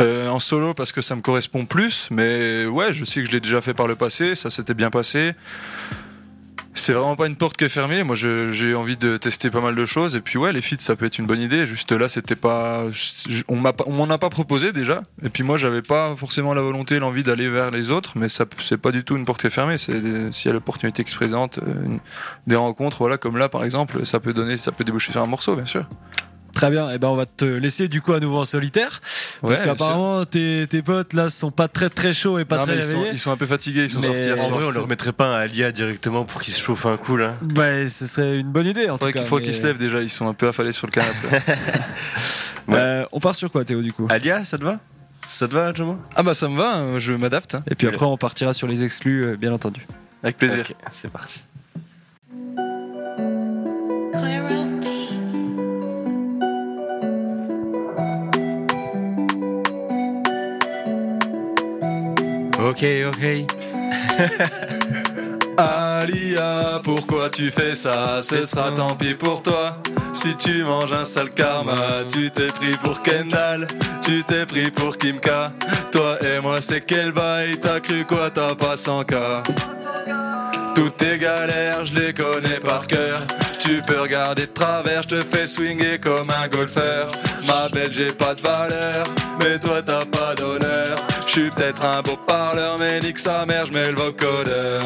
euh, 0.00 0.28
en 0.28 0.38
solo 0.38 0.72
parce 0.72 0.92
que 0.92 1.02
ça 1.02 1.16
me 1.16 1.20
correspond 1.20 1.66
plus. 1.66 2.06
Mais 2.12 2.64
ouais, 2.64 2.92
je 2.92 3.04
sais 3.04 3.22
que 3.22 3.26
je 3.26 3.32
l'ai 3.32 3.40
déjà 3.40 3.60
fait 3.60 3.74
par 3.74 3.88
le 3.88 3.96
passé, 3.96 4.36
ça 4.36 4.48
s'était 4.50 4.74
bien 4.74 4.90
passé. 4.90 5.32
C'est 6.78 6.92
vraiment 6.92 7.16
pas 7.16 7.26
une 7.26 7.36
porte 7.36 7.56
qui 7.56 7.64
est 7.64 7.70
fermée. 7.70 8.02
Moi, 8.02 8.16
j'ai 8.16 8.74
envie 8.74 8.98
de 8.98 9.16
tester 9.16 9.50
pas 9.50 9.62
mal 9.62 9.74
de 9.74 9.86
choses. 9.86 10.14
Et 10.14 10.20
puis, 10.20 10.38
ouais, 10.38 10.52
les 10.52 10.60
feats, 10.60 10.76
ça 10.78 10.94
peut 10.94 11.06
être 11.06 11.18
une 11.18 11.26
bonne 11.26 11.40
idée. 11.40 11.64
Juste 11.64 11.90
là, 11.90 12.06
c'était 12.08 12.36
pas. 12.36 12.84
On 13.48 13.56
m'en 13.56 14.10
a 14.10 14.18
pas 14.18 14.28
proposé 14.28 14.72
déjà. 14.72 15.02
Et 15.24 15.30
puis, 15.30 15.42
moi, 15.42 15.56
j'avais 15.56 15.80
pas 15.80 16.14
forcément 16.16 16.52
la 16.52 16.60
volonté, 16.60 16.98
l'envie 16.98 17.24
d'aller 17.24 17.48
vers 17.48 17.70
les 17.70 17.90
autres. 17.90 18.12
Mais 18.16 18.28
ça, 18.28 18.44
c'est 18.62 18.76
pas 18.76 18.92
du 18.92 19.04
tout 19.04 19.16
une 19.16 19.24
porte 19.24 19.40
qui 19.40 19.46
est 19.46 19.50
fermée. 19.50 19.76
Y 19.88 20.48
a 20.48 20.52
l'opportunité 20.52 21.02
qui 21.02 21.10
se 21.10 21.16
présente, 21.16 21.58
euh, 21.58 21.96
des 22.46 22.56
rencontres, 22.56 22.98
voilà, 22.98 23.16
comme 23.16 23.38
là, 23.38 23.48
par 23.48 23.64
exemple, 23.64 24.04
ça 24.04 24.20
peut 24.20 24.34
donner, 24.34 24.58
ça 24.58 24.70
peut 24.70 24.84
déboucher 24.84 25.12
sur 25.12 25.22
un 25.22 25.26
morceau, 25.26 25.56
bien 25.56 25.66
sûr. 25.66 25.86
Très 26.56 26.70
bien, 26.70 26.90
et 26.90 26.98
ben 26.98 27.08
on 27.08 27.16
va 27.16 27.26
te 27.26 27.44
laisser 27.44 27.86
du 27.86 28.00
coup 28.00 28.14
à 28.14 28.18
nouveau 28.20 28.38
en 28.38 28.44
solitaire. 28.46 29.02
Ouais, 29.42 29.50
parce 29.50 29.62
qu'apparemment 29.62 30.24
tes, 30.24 30.66
tes 30.66 30.80
potes 30.80 31.12
là 31.12 31.28
sont 31.28 31.50
pas 31.50 31.68
très 31.68 31.90
très 31.90 32.14
chauds 32.14 32.38
et 32.38 32.46
pas 32.46 32.56
Non, 32.56 32.62
très 32.64 32.76
mais 32.76 32.80
ils, 32.80 32.84
sont, 32.90 33.04
ils 33.12 33.18
sont 33.18 33.30
un 33.30 33.36
peu 33.36 33.44
fatigués, 33.44 33.84
ils 33.84 33.90
sont 33.90 34.00
Mais- 34.00 34.06
sortis. 34.06 34.32
En 34.32 34.48
vrai, 34.48 34.64
on 34.64 34.70
c'est- 34.70 34.76
le 34.76 34.82
remettrait 34.82 35.12
pas 35.12 35.26
un 35.26 35.40
Alia 35.40 35.70
directement 35.70 36.24
pour 36.24 36.40
qu'il 36.40 36.54
se 36.54 36.60
chauffe 36.60 36.86
un 36.86 36.96
coup 36.96 37.18
là. 37.18 37.34
Ouais, 37.56 37.86
ce 37.88 38.06
serait 38.06 38.38
une 38.38 38.50
bonne 38.50 38.66
idée 38.66 38.88
en 38.88 38.94
tout 38.96 39.00
Faudrait 39.00 39.12
cas. 39.12 39.18
qu'il 39.20 39.28
faut 39.28 39.36
mais- 39.38 39.42
qu'ils 39.44 39.54
se 39.54 39.64
lèvent 39.66 39.76
déjà, 39.76 40.00
ils 40.00 40.08
sont 40.08 40.26
un 40.28 40.32
peu 40.34 40.48
affalés 40.48 40.72
sur 40.72 40.86
le 40.86 40.92
canapé. 40.92 41.28
Euh, 42.68 43.04
on 43.12 43.20
part 43.20 43.36
sur 43.36 43.50
quoi 43.52 43.64
Théo 43.64 43.80
du 43.80 43.92
coup? 43.92 44.06
Alia, 44.10 44.44
ça 44.44 44.58
te 44.58 44.64
va? 44.64 44.80
Ça 45.24 45.46
te 45.46 45.54
va, 45.54 45.72
Jomo 45.72 45.98
ah 46.16 46.22
bah 46.24 46.34
ça 46.34 46.48
me 46.48 46.56
va, 46.56 46.74
hein, 46.78 46.98
je 46.98 47.12
m'adapte. 47.12 47.54
hein. 47.54 47.62
Et 47.70 47.74
puis 47.76 47.86
après 47.86 48.06
on 48.06 48.16
partira 48.16 48.54
sur 48.54 48.66
les 48.66 48.82
exclus 48.82 49.24
euh, 49.24 49.36
bien 49.36 49.52
entendu. 49.52 49.86
Avec 50.24 50.36
plaisir. 50.36 50.64
C'est 50.90 51.10
parti. 51.10 51.42
Ok, 62.76 62.84
ok. 63.08 63.24
Alia, 65.56 66.78
pourquoi 66.84 67.30
tu 67.30 67.50
fais 67.50 67.74
ça? 67.74 68.20
Ce 68.20 68.44
sera 68.44 68.70
tant 68.70 68.94
pis 68.94 69.14
pour 69.14 69.42
toi. 69.42 69.78
Si 70.12 70.36
tu 70.36 70.62
manges 70.62 70.92
un 70.92 71.06
sale 71.06 71.30
karma, 71.30 71.72
tu 72.12 72.30
t'es 72.30 72.48
pris 72.48 72.76
pour 72.84 73.00
Kendall, 73.00 73.66
tu 74.02 74.22
t'es 74.24 74.44
pris 74.44 74.70
pour 74.70 74.98
Kimka. 74.98 75.52
Toi 75.90 76.18
et 76.20 76.38
moi, 76.40 76.60
c'est 76.60 76.82
quel 76.82 77.12
bail? 77.12 77.56
T'as 77.58 77.80
cru 77.80 78.04
quoi? 78.04 78.28
T'as 78.28 78.54
pas 78.54 78.76
100 78.76 79.04
cas. 79.04 79.42
Toutes 80.74 80.98
tes 80.98 81.16
galères, 81.16 81.86
je 81.86 81.98
les 81.98 82.12
connais 82.12 82.60
par 82.60 82.86
cœur. 82.86 83.22
Tu 83.66 83.82
peux 83.82 84.00
regarder 84.00 84.42
de 84.42 84.52
travers, 84.52 85.02
je 85.02 85.08
te 85.08 85.22
fais 85.22 85.44
swinger 85.44 85.98
comme 85.98 86.30
un 86.30 86.46
golfeur. 86.46 87.10
Ma 87.48 87.68
belle, 87.68 87.92
j'ai 87.92 88.12
pas 88.12 88.32
de 88.36 88.40
valeur, 88.40 89.04
mais 89.40 89.58
toi 89.58 89.82
t'as 89.84 90.04
pas 90.04 90.36
d'honneur. 90.36 90.96
Je 91.26 91.32
suis 91.32 91.50
peut-être 91.50 91.84
un 91.84 92.00
beau 92.00 92.16
parleur, 92.28 92.78
mais 92.78 93.00
nique 93.00 93.18
sa 93.18 93.44
mère, 93.44 93.66
je 93.66 93.72
mets 93.72 93.90
le 93.90 93.96
vocodeur. 93.96 94.82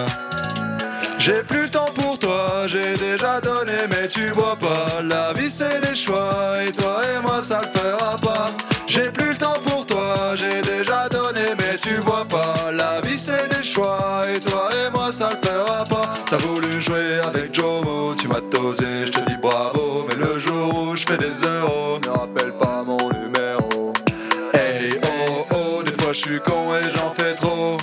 J'ai 1.18 1.42
plus 1.42 1.64
le 1.64 1.68
temps 1.68 1.92
pour 1.94 2.18
toi, 2.18 2.66
j'ai 2.68 2.94
déjà 2.94 3.42
donné, 3.42 3.86
mais 3.90 4.08
tu 4.08 4.28
vois 4.28 4.56
pas. 4.56 5.02
La 5.02 5.34
vie 5.34 5.50
c'est 5.50 5.82
des 5.82 5.94
choix, 5.94 6.54
et 6.66 6.72
toi 6.72 7.02
et 7.04 7.20
moi 7.20 7.42
ça 7.42 7.60
le 7.60 7.78
fera 7.78 8.16
pas. 8.16 8.50
J'ai 8.86 9.10
plus 9.10 9.32
le 9.32 9.36
temps 9.36 9.60
pour 9.66 9.84
toi, 9.84 9.89
j'ai 10.34 10.62
déjà 10.62 11.08
donné, 11.08 11.54
mais 11.58 11.76
tu 11.78 11.94
vois 11.96 12.24
pas. 12.24 12.70
La 12.72 13.00
vie 13.00 13.18
c'est 13.18 13.48
des 13.48 13.62
choix, 13.62 14.24
et 14.34 14.40
toi 14.40 14.68
et 14.72 14.90
moi 14.90 15.12
ça 15.12 15.30
le 15.30 15.48
fera 15.48 15.84
pas. 15.84 16.14
T'as 16.28 16.36
voulu 16.38 16.80
jouer 16.80 17.20
avec 17.24 17.54
Jomo, 17.54 18.14
tu 18.14 18.28
m'as 18.28 18.40
tosé, 18.40 19.06
je 19.06 19.12
te 19.12 19.20
dis 19.28 19.36
bravo. 19.36 20.06
Mais 20.08 20.16
le 20.24 20.38
jour 20.38 20.74
où 20.74 20.96
je 20.96 21.06
fais 21.06 21.18
des 21.18 21.44
euros, 21.46 21.98
ne 22.04 22.08
rappelle 22.08 22.52
pas 22.52 22.82
mon 22.86 22.98
numéro. 23.20 23.92
Hey 24.54 24.98
oh 25.04 25.46
oh, 25.54 25.82
des 25.82 25.92
fois 26.02 26.12
je 26.12 26.18
suis 26.18 26.40
con 26.40 26.74
et 26.74 26.90
j'en 26.96 27.10
fais 27.10 27.34
trop. 27.34 27.76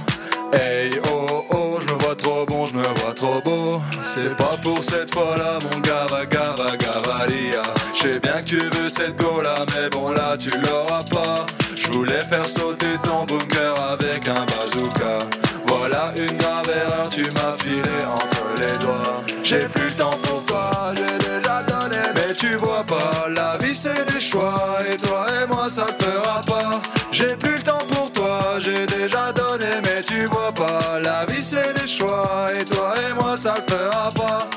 Hey 0.54 0.92
oh 1.12 1.46
oh, 1.50 1.80
je 1.82 1.94
me 1.94 2.00
vois 2.00 2.16
trop 2.16 2.46
bon, 2.46 2.68
je 2.68 2.74
me 2.76 2.84
vois 2.84 3.14
trop 3.14 3.42
beau. 3.44 3.82
C'est 4.04 4.36
pas 4.38 4.56
pour 4.64 4.84
cette 4.84 5.14
fois-là, 5.14 5.60
mon 5.62 5.80
gava 5.82 6.26
gava 6.26 6.78
gavalia. 6.78 7.64
Je 7.94 8.00
sais 8.00 8.20
bien 8.20 8.42
que 8.42 8.46
tu 8.46 8.60
veux 8.60 8.90
cette 8.90 9.18
go 9.18 9.42
là, 9.42 9.66
mais 9.76 9.90
bon 9.90 10.12
là 10.12 10.38
tu 10.38 10.50
l'auras 10.52 11.04
pas. 11.04 11.46
Je 11.88 11.94
voulais 11.94 12.26
faire 12.30 12.46
sauter 12.46 12.98
ton 13.02 13.24
bunker 13.24 13.74
avec 13.94 14.28
un 14.28 14.46
bazooka. 14.46 15.20
Voilà 15.68 16.12
une 16.18 16.36
grave 16.36 16.70
erreur, 16.70 17.08
tu 17.10 17.24
m'as 17.32 17.56
filé 17.58 17.98
entre 18.14 18.44
les 18.58 18.78
doigts. 18.80 19.24
J'ai 19.42 19.70
plus 19.70 19.86
le 19.86 19.96
temps 19.96 20.20
pour 20.24 20.44
toi, 20.44 20.94
j'ai 20.94 21.18
déjà 21.18 21.64
donné, 21.64 22.02
mais 22.14 22.34
tu 22.34 22.56
vois 22.56 22.84
pas. 22.84 23.30
La 23.34 23.58
vie 23.60 23.74
c'est 23.74 24.06
des 24.12 24.20
choix, 24.20 24.80
et 24.92 24.98
toi 24.98 25.28
et 25.42 25.48
moi 25.48 25.70
ça 25.70 25.86
ne 25.86 26.04
fera 26.06 26.42
pas. 26.42 26.82
J'ai 27.14 27.38
plus 27.38 27.56
le 27.56 27.64
temps 27.64 27.86
pour 27.90 28.12
toi, 28.12 28.60
j'ai 28.60 28.86
déjà 28.86 29.32
donné, 29.32 29.70
mais 29.84 30.04
tu 30.04 30.26
vois 30.26 30.52
pas. 30.52 31.00
La 31.02 31.26
vie 31.26 31.42
c'est 31.42 31.74
des 31.80 31.88
choix, 31.88 32.50
et 32.60 32.66
toi 32.66 32.96
et 32.98 33.14
moi 33.14 33.38
ça 33.38 33.56
ne 33.56 33.74
fera 33.74 34.12
pas. 34.12 34.50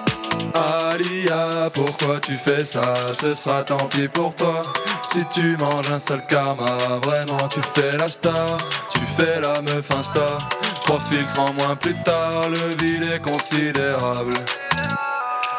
Alia, 0.55 1.71
pourquoi 1.73 2.21
tu 2.21 2.33
fais 2.33 2.65
ça? 2.65 2.95
Ce 3.13 3.35
sera 3.35 3.63
tant 3.63 3.87
pis 3.89 4.09
pour 4.09 4.35
toi. 4.35 4.63
Si 5.03 5.25
tu 5.33 5.57
manges 5.57 5.91
un 5.93 5.99
sale 5.99 6.23
karma, 6.29 6.77
vraiment 7.03 7.49
tu 7.49 7.61
fais 7.75 7.97
la 7.97 8.09
star. 8.09 8.59
Tu 8.93 9.01
fais 9.01 9.41
la 9.41 9.61
meuf 9.63 9.91
insta. 9.91 10.39
Trois 10.85 11.01
filtres 11.01 11.39
en 11.39 11.53
moins 11.55 11.77
plus 11.77 11.95
tard, 12.03 12.49
le 12.49 12.75
vide 12.83 13.11
est 13.15 13.21
considérable. 13.21 14.35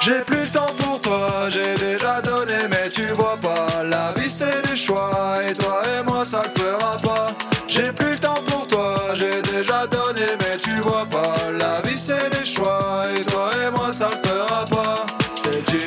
J'ai 0.01 0.21
plus 0.21 0.41
le 0.41 0.49
temps 0.49 0.73
pour 0.79 0.99
toi, 0.99 1.47
j'ai 1.49 1.75
déjà 1.75 2.21
donné, 2.21 2.67
mais 2.69 2.89
tu 2.89 3.05
vois 3.09 3.37
pas. 3.39 3.83
La 3.83 4.13
vie 4.17 4.31
c'est 4.31 4.67
des 4.67 4.75
choix, 4.75 5.37
et 5.47 5.53
toi 5.53 5.81
et 5.85 6.03
moi 6.03 6.25
ça 6.25 6.41
ne 6.41 6.59
fera 6.59 6.97
pas. 6.97 7.35
J'ai 7.67 7.91
plus 7.91 8.13
le 8.13 8.19
temps 8.19 8.41
pour 8.47 8.67
toi, 8.67 8.95
j'ai 9.13 9.41
déjà 9.43 9.85
donné, 9.85 10.25
mais 10.39 10.57
tu 10.57 10.75
vois 10.81 11.05
pas. 11.05 11.51
La 11.51 11.87
vie 11.87 11.99
c'est 11.99 12.29
des 12.31 12.45
choix, 12.45 13.05
et 13.15 13.23
toi 13.25 13.50
ça 13.91 14.09
ne 14.09 14.27
fera 14.27 14.65
pas. 14.65 15.05
C'est 15.35 15.67
J, 15.69 15.77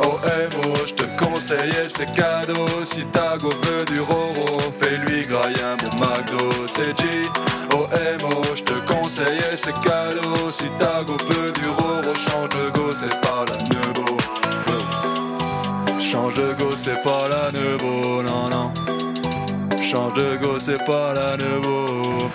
O, 0.00 0.18
M, 0.24 0.50
O, 0.64 0.86
je 0.86 0.94
te 0.94 1.04
conseillais 1.22 1.88
ces 1.88 2.06
cadeaux. 2.06 2.84
Si 2.84 3.04
ta 3.06 3.36
go 3.38 3.50
veut 3.62 3.84
du 3.84 4.00
roro, 4.00 4.60
fais-lui 4.80 5.26
grailler 5.26 5.62
un 5.62 5.76
bon 5.76 5.94
McDo. 5.96 6.66
C'est 6.66 6.96
J, 6.98 7.04
O, 7.74 7.86
M, 7.92 8.20
O, 8.24 8.42
je 8.54 8.62
te 8.62 8.74
conseillais 8.92 9.56
ces 9.56 9.72
cadeaux. 9.72 10.50
Si 10.50 10.64
ta 10.78 11.04
go 11.04 11.16
veut 11.28 11.52
du 11.52 11.68
roro, 11.78 12.14
change 12.14 12.48
de 12.50 12.70
go, 12.70 12.92
c'est 12.92 13.20
pas 13.20 13.44
la 13.48 13.56
nebo. 13.68 14.04
Change 16.00 16.34
de 16.34 16.54
go, 16.54 16.74
c'est 16.74 17.02
pas 17.02 17.28
la 17.28 17.52
nebo, 17.52 18.22
non, 18.22 18.48
non. 18.50 18.72
Change 19.82 20.14
de 20.14 20.36
go, 20.42 20.58
c'est 20.58 20.84
pas 20.84 21.12
la 21.14 21.36
nebo. 21.36 22.30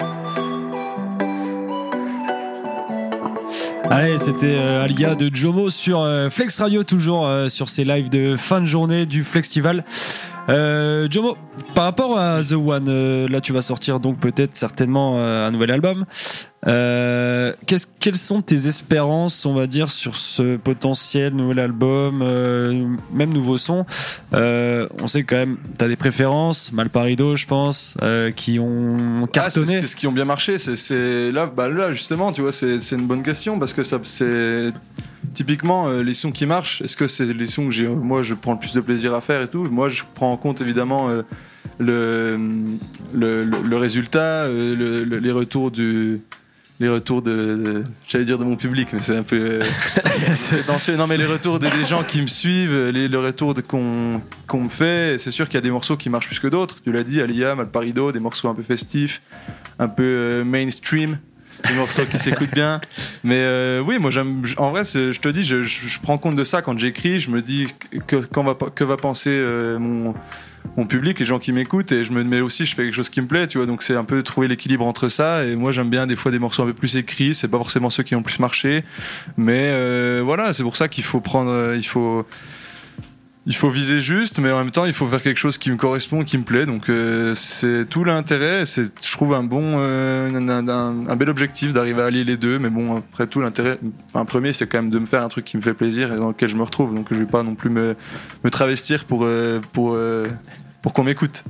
Allez, 3.91 4.19
c'était 4.19 4.55
euh, 4.59 4.83
Alia 4.83 5.15
de 5.15 5.35
Jomo 5.35 5.71
sur 5.71 6.01
euh, 6.01 6.29
Flex 6.29 6.59
Radio, 6.59 6.83
toujours 6.83 7.25
euh, 7.25 7.49
sur 7.49 7.69
ces 7.69 7.83
lives 7.83 8.09
de 8.09 8.35
fin 8.37 8.61
de 8.61 8.67
journée 8.67 9.07
du 9.07 9.23
Flexival. 9.23 9.83
Euh, 10.49 11.07
Jomo, 11.11 11.37
par 11.75 11.83
rapport 11.83 12.17
à 12.17 12.41
The 12.41 12.53
One, 12.53 12.87
euh, 12.89 13.27
là 13.27 13.39
tu 13.39 13.53
vas 13.53 13.61
sortir 13.61 13.99
donc 13.99 14.19
peut-être 14.19 14.55
certainement 14.55 15.15
euh, 15.17 15.45
un 15.47 15.51
nouvel 15.51 15.69
album. 15.71 16.05
Quelles 16.65 18.15
sont 18.15 18.41
tes 18.41 18.67
espérances, 18.67 19.45
on 19.45 19.53
va 19.53 19.67
dire, 19.67 19.89
sur 19.91 20.15
ce 20.15 20.57
potentiel 20.57 21.33
nouvel 21.33 21.59
album, 21.59 22.19
même 23.13 23.33
nouveau 23.33 23.57
son? 23.57 23.85
On 24.33 25.07
sait 25.07 25.23
quand 25.23 25.37
même, 25.37 25.57
tu 25.77 25.85
as 25.85 25.87
des 25.87 25.95
préférences, 25.95 26.71
Malparido, 26.71 27.35
je 27.35 27.45
pense, 27.45 27.95
qui 28.35 28.59
ont 28.59 28.97
Ah, 29.37 29.49
c'est 29.49 29.61
cartonné. 29.61 29.87
ce, 29.87 29.95
qui 29.95 30.07
ont 30.07 30.11
bien 30.11 30.25
marché. 30.25 30.57
C'est- 30.57 31.31
bah 31.55 31.69
là 31.69 31.93
justement, 31.93 32.33
tu 32.33 32.41
vois, 32.41 32.51
c'est 32.51 32.79
c'est 32.79 32.95
une 32.95 33.07
bonne 33.07 33.23
question 33.23 33.57
parce 33.59 33.73
que 33.73 33.83
ça, 33.83 33.99
c'est 34.03 34.73
typiquement 35.33 35.87
euh, 35.87 36.01
les 36.03 36.13
sons 36.13 36.31
qui 36.31 36.45
marchent. 36.45 36.81
Est-ce 36.81 36.95
que 36.97 37.07
c'est 37.07 37.25
les 37.25 37.47
sons 37.47 37.65
que 37.65 37.71
j'ai, 37.71 37.87
moi, 37.87 38.23
je 38.23 38.33
prends 38.33 38.53
le 38.53 38.59
plus 38.59 38.73
de 38.73 38.81
plaisir 38.81 39.13
à 39.13 39.21
faire 39.21 39.41
et 39.41 39.47
tout? 39.47 39.63
Moi, 39.65 39.89
je 39.89 40.03
prends 40.13 40.31
en 40.31 40.37
compte 40.37 40.61
évidemment 40.61 41.09
euh, 41.09 41.21
le, 41.79 42.37
le, 43.13 43.43
le- 43.43 43.61
le 43.63 43.77
résultat, 43.77 44.43
euh, 44.45 44.75
le- 44.75 45.03
le- 45.03 45.17
les 45.19 45.31
retours 45.31 45.71
du 45.71 46.21
les 46.81 46.87
retours 46.87 47.21
de, 47.21 47.31
de- 47.31 47.83
j'allais 48.07 48.23
dire 48.23 48.37
de 48.37 48.45
mon 48.45 48.55
public 48.55 48.87
mais 48.93 48.99
c'est 49.01 49.17
un 49.17 49.23
peu 49.23 49.35
euh, 49.35 49.63
c'est 50.35 50.95
non 50.95 51.07
mais 51.07 51.17
les 51.17 51.25
retours 51.25 51.59
des, 51.59 51.69
des 51.69 51.85
gens 51.85 52.03
qui 52.03 52.21
me 52.21 52.27
suivent 52.27 52.87
les, 52.91 53.09
le 53.09 53.19
retour 53.19 53.53
qu'on 53.67 54.21
qu'on 54.47 54.61
me 54.63 54.69
fait 54.69 55.17
c'est 55.19 55.31
sûr 55.31 55.47
qu'il 55.49 55.55
y 55.55 55.57
a 55.57 55.61
des 55.61 55.71
morceaux 55.71 55.97
qui 55.97 56.09
marchent 56.09 56.27
plus 56.27 56.39
que 56.39 56.47
d'autres 56.47 56.77
tu 56.81 56.93
l'as 56.93 57.03
dit 57.03 57.19
Alia 57.19 57.53
Malparido 57.53 58.13
des 58.13 58.21
morceaux 58.21 58.47
un 58.47 58.53
peu 58.55 58.63
festifs 58.63 59.21
un 59.77 59.89
peu 59.89 60.03
euh, 60.05 60.43
mainstream 60.45 61.17
des 61.69 61.75
morceaux 61.75 62.05
qui 62.05 62.19
s'écoutent 62.19 62.53
bien 62.53 62.81
mais 63.23 63.37
euh, 63.37 63.81
oui 63.85 63.97
moi 63.99 64.11
j'aime 64.11 64.41
en 64.57 64.71
vrai 64.71 64.83
je 64.85 65.19
te 65.19 65.29
dis 65.29 65.43
je, 65.43 65.99
prends 66.01 66.17
compte 66.17 66.35
de 66.35 66.43
ça 66.43 66.61
quand 66.61 66.77
j'écris 66.77 67.19
je 67.19 67.29
me 67.29 67.41
dis 67.41 67.67
que, 68.07 68.15
va, 68.15 68.55
que 68.73 68.83
va 68.83 68.97
penser 68.97 69.29
euh, 69.31 69.77
mon 70.77 70.85
public, 70.85 71.19
les 71.19 71.25
gens 71.25 71.39
qui 71.39 71.51
m'écoutent, 71.51 71.91
et 71.91 72.03
je 72.03 72.11
me 72.11 72.23
mets 72.23 72.41
aussi, 72.41 72.65
je 72.65 72.75
fais 72.75 72.83
quelque 72.83 72.93
chose 72.93 73.09
qui 73.09 73.21
me 73.21 73.27
plaît, 73.27 73.47
tu 73.47 73.57
vois. 73.57 73.67
Donc 73.67 73.83
c'est 73.83 73.95
un 73.95 74.03
peu 74.03 74.23
trouver 74.23 74.47
l'équilibre 74.47 74.85
entre 74.85 75.09
ça. 75.09 75.45
Et 75.45 75.55
moi, 75.55 75.71
j'aime 75.71 75.89
bien 75.89 76.07
des 76.07 76.15
fois 76.15 76.31
des 76.31 76.39
morceaux 76.39 76.63
un 76.63 76.67
peu 76.67 76.73
plus 76.73 76.97
écrits. 76.97 77.35
C'est 77.35 77.47
pas 77.47 77.57
forcément 77.57 77.89
ceux 77.89 78.03
qui 78.03 78.15
ont 78.15 78.21
plus 78.21 78.39
marché, 78.39 78.83
mais 79.37 79.69
euh, 79.71 80.21
voilà, 80.23 80.53
c'est 80.53 80.63
pour 80.63 80.75
ça 80.75 80.87
qu'il 80.87 81.03
faut 81.03 81.21
prendre, 81.21 81.75
il 81.75 81.85
faut, 81.85 82.25
il 83.45 83.55
faut 83.55 83.69
viser 83.69 84.01
juste, 84.01 84.39
mais 84.39 84.51
en 84.51 84.59
même 84.59 84.71
temps, 84.71 84.85
il 84.85 84.93
faut 84.93 85.07
faire 85.07 85.21
quelque 85.21 85.37
chose 85.37 85.57
qui 85.57 85.71
me 85.71 85.77
correspond, 85.77 86.23
qui 86.23 86.37
me 86.37 86.43
plaît. 86.43 86.65
Donc 86.65 86.89
euh, 86.89 87.33
c'est 87.35 87.85
tout 87.89 88.03
l'intérêt. 88.03 88.65
C'est, 88.65 88.91
je 89.03 89.11
trouve 89.11 89.33
un 89.33 89.43
bon, 89.43 89.75
euh, 89.77 90.29
un, 90.29 91.15
bel 91.15 91.29
objectif 91.29 91.73
d'arriver 91.73 92.01
à 92.01 92.05
allier 92.05 92.23
les 92.23 92.37
deux. 92.37 92.59
Mais 92.59 92.69
bon, 92.69 92.97
après 92.97 93.27
tout 93.27 93.39
l'intérêt, 93.39 93.79
enfin 94.07 94.25
premier, 94.25 94.53
c'est 94.53 94.67
quand 94.67 94.79
même 94.79 94.91
de 94.91 94.99
me 94.99 95.05
faire 95.05 95.23
un 95.23 95.29
truc 95.29 95.45
qui 95.45 95.57
me 95.57 95.61
fait 95.61 95.73
plaisir 95.73 96.13
et 96.13 96.17
dans 96.17 96.27
lequel 96.27 96.49
je 96.49 96.57
me 96.57 96.63
retrouve. 96.63 96.93
Donc 96.93 97.07
je 97.11 97.15
vais 97.15 97.25
pas 97.25 97.43
non 97.43 97.55
plus 97.55 97.69
me, 97.69 97.95
me 98.43 98.49
travestir 98.51 99.05
pour, 99.05 99.21
euh, 99.23 99.61
pour 99.73 99.97
pour 100.81 100.93
qu'on 100.93 101.03
m'écoute. 101.03 101.43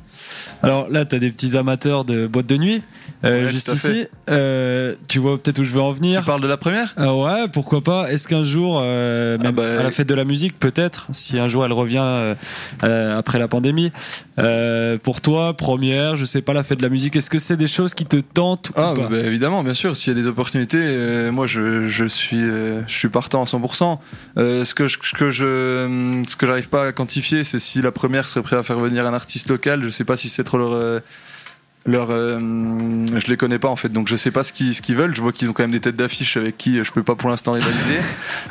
Alors 0.64 0.90
là, 0.90 1.06
tu 1.06 1.16
as 1.16 1.20
des 1.20 1.30
petits 1.30 1.56
amateurs 1.58 2.04
de 2.06 2.26
boîte 2.28 2.48
de 2.48 2.58
nuit, 2.58 2.82
euh, 3.24 3.44
Ouais, 3.46 3.48
juste 3.52 3.72
ici. 3.74 4.08
Euh, 4.30 4.96
tu 5.08 5.20
vois 5.20 5.38
peut-être 5.42 5.60
où 5.60 5.64
je 5.64 5.72
veux 5.72 5.82
en 5.82 5.92
venir. 5.92 6.22
Tu 6.22 6.26
parles 6.26 6.42
de 6.42 6.48
la 6.48 6.58
première? 6.58 6.94
Ah 6.98 7.14
ouais, 7.16 7.48
pourquoi 7.52 7.82
pas. 7.82 8.12
Est-ce 8.12 8.28
qu'un 8.28 8.44
jour, 8.44 8.80
euh, 8.82 9.38
Ah 9.44 9.52
bah, 9.52 9.80
à 9.80 9.84
la 9.84 9.92
fête 9.92 10.08
de 10.10 10.16
la 10.16 10.26
musique, 10.26 10.58
peut-être, 10.60 11.08
si 11.12 11.38
un 11.38 11.48
jour 11.48 11.64
elle 11.66 11.74
revient 11.74 11.98
euh, 12.02 12.36
euh, 12.84 13.18
après 13.18 13.38
la 13.40 13.48
pandémie, 13.48 13.92
euh, 14.40 14.98
pour 14.98 15.22
toi, 15.22 15.56
première, 15.56 16.16
je 16.18 16.26
sais 16.26 16.42
pas, 16.42 16.54
la 16.54 16.64
fête 16.64 16.80
de 16.80 16.84
la 16.84 16.90
musique, 16.90 17.16
est-ce 17.16 17.30
que 17.30 17.40
c'est 17.40 17.58
des 17.58 17.68
choses 17.68 17.94
qui 17.94 18.06
te 18.06 18.18
tentent 18.18 18.70
ou 18.70 18.74
Ah 18.78 18.94
pas? 18.96 19.08
bah, 19.10 19.18
évidemment, 19.20 19.64
bien 19.64 19.74
sûr. 19.74 19.96
S'il 19.96 20.14
y 20.16 20.20
a 20.20 20.22
des 20.22 20.28
opportunités, 20.28 20.78
euh, 20.82 21.32
moi 21.32 21.46
je, 21.46 21.88
je 21.88 22.06
suis 22.06 22.42
euh, 22.42 22.82
je 22.88 22.96
suis 22.98 23.10
partant 23.10 23.44
à 23.44 23.46
100%. 23.46 24.00
Euh, 24.38 24.66
ce 24.66 24.74
que 24.74 24.88
je, 24.88 24.98
que 24.98 25.30
je 25.30 26.22
ce 26.28 26.36
que 26.36 26.48
j'arrive 26.48 26.70
pas 26.70 26.88
à 26.88 26.92
quantifier, 26.92 27.44
c'est 27.44 27.60
si 27.60 27.82
la 27.82 27.92
première 27.92 28.30
serait 28.30 28.42
prête 28.44 28.60
à 28.60 28.64
faire 28.64 28.80
venir 28.80 29.06
un 29.06 29.14
artiste 29.20 29.50
local. 29.50 29.84
Je 29.84 29.90
sais 29.90 30.06
pas 30.06 30.18
si 30.18 30.30
c'est 30.30 30.44
trop 30.44 30.58
leur 30.58 30.74
euh, 30.74 31.00
leur 31.86 32.10
euh, 32.10 32.38
je 32.40 33.28
les 33.28 33.38
connais 33.38 33.60
pas 33.60 33.70
en 33.70 33.76
fait, 33.76 33.90
donc 33.90 34.08
je 34.08 34.16
sais 34.16 34.32
pas 34.32 34.44
ce 34.44 34.52
qu'ils 34.52 34.74
ce 34.74 34.82
qu'ils 34.82 34.96
veulent. 34.96 35.16
Je 35.16 35.22
vois 35.22 35.32
qu'ils 35.32 35.50
ont 35.50 35.54
quand 35.54 35.64
même 35.64 35.72
des 35.72 35.80
têtes 35.80 35.96
d'affiche 35.96 36.38
avec 36.38 36.58
qui 36.58 36.84
je 36.84 36.92
peux 36.92 37.04
pas 37.04 37.16
pour 37.16 37.30
l'instant 37.30 37.54
rivaliser. 37.54 38.00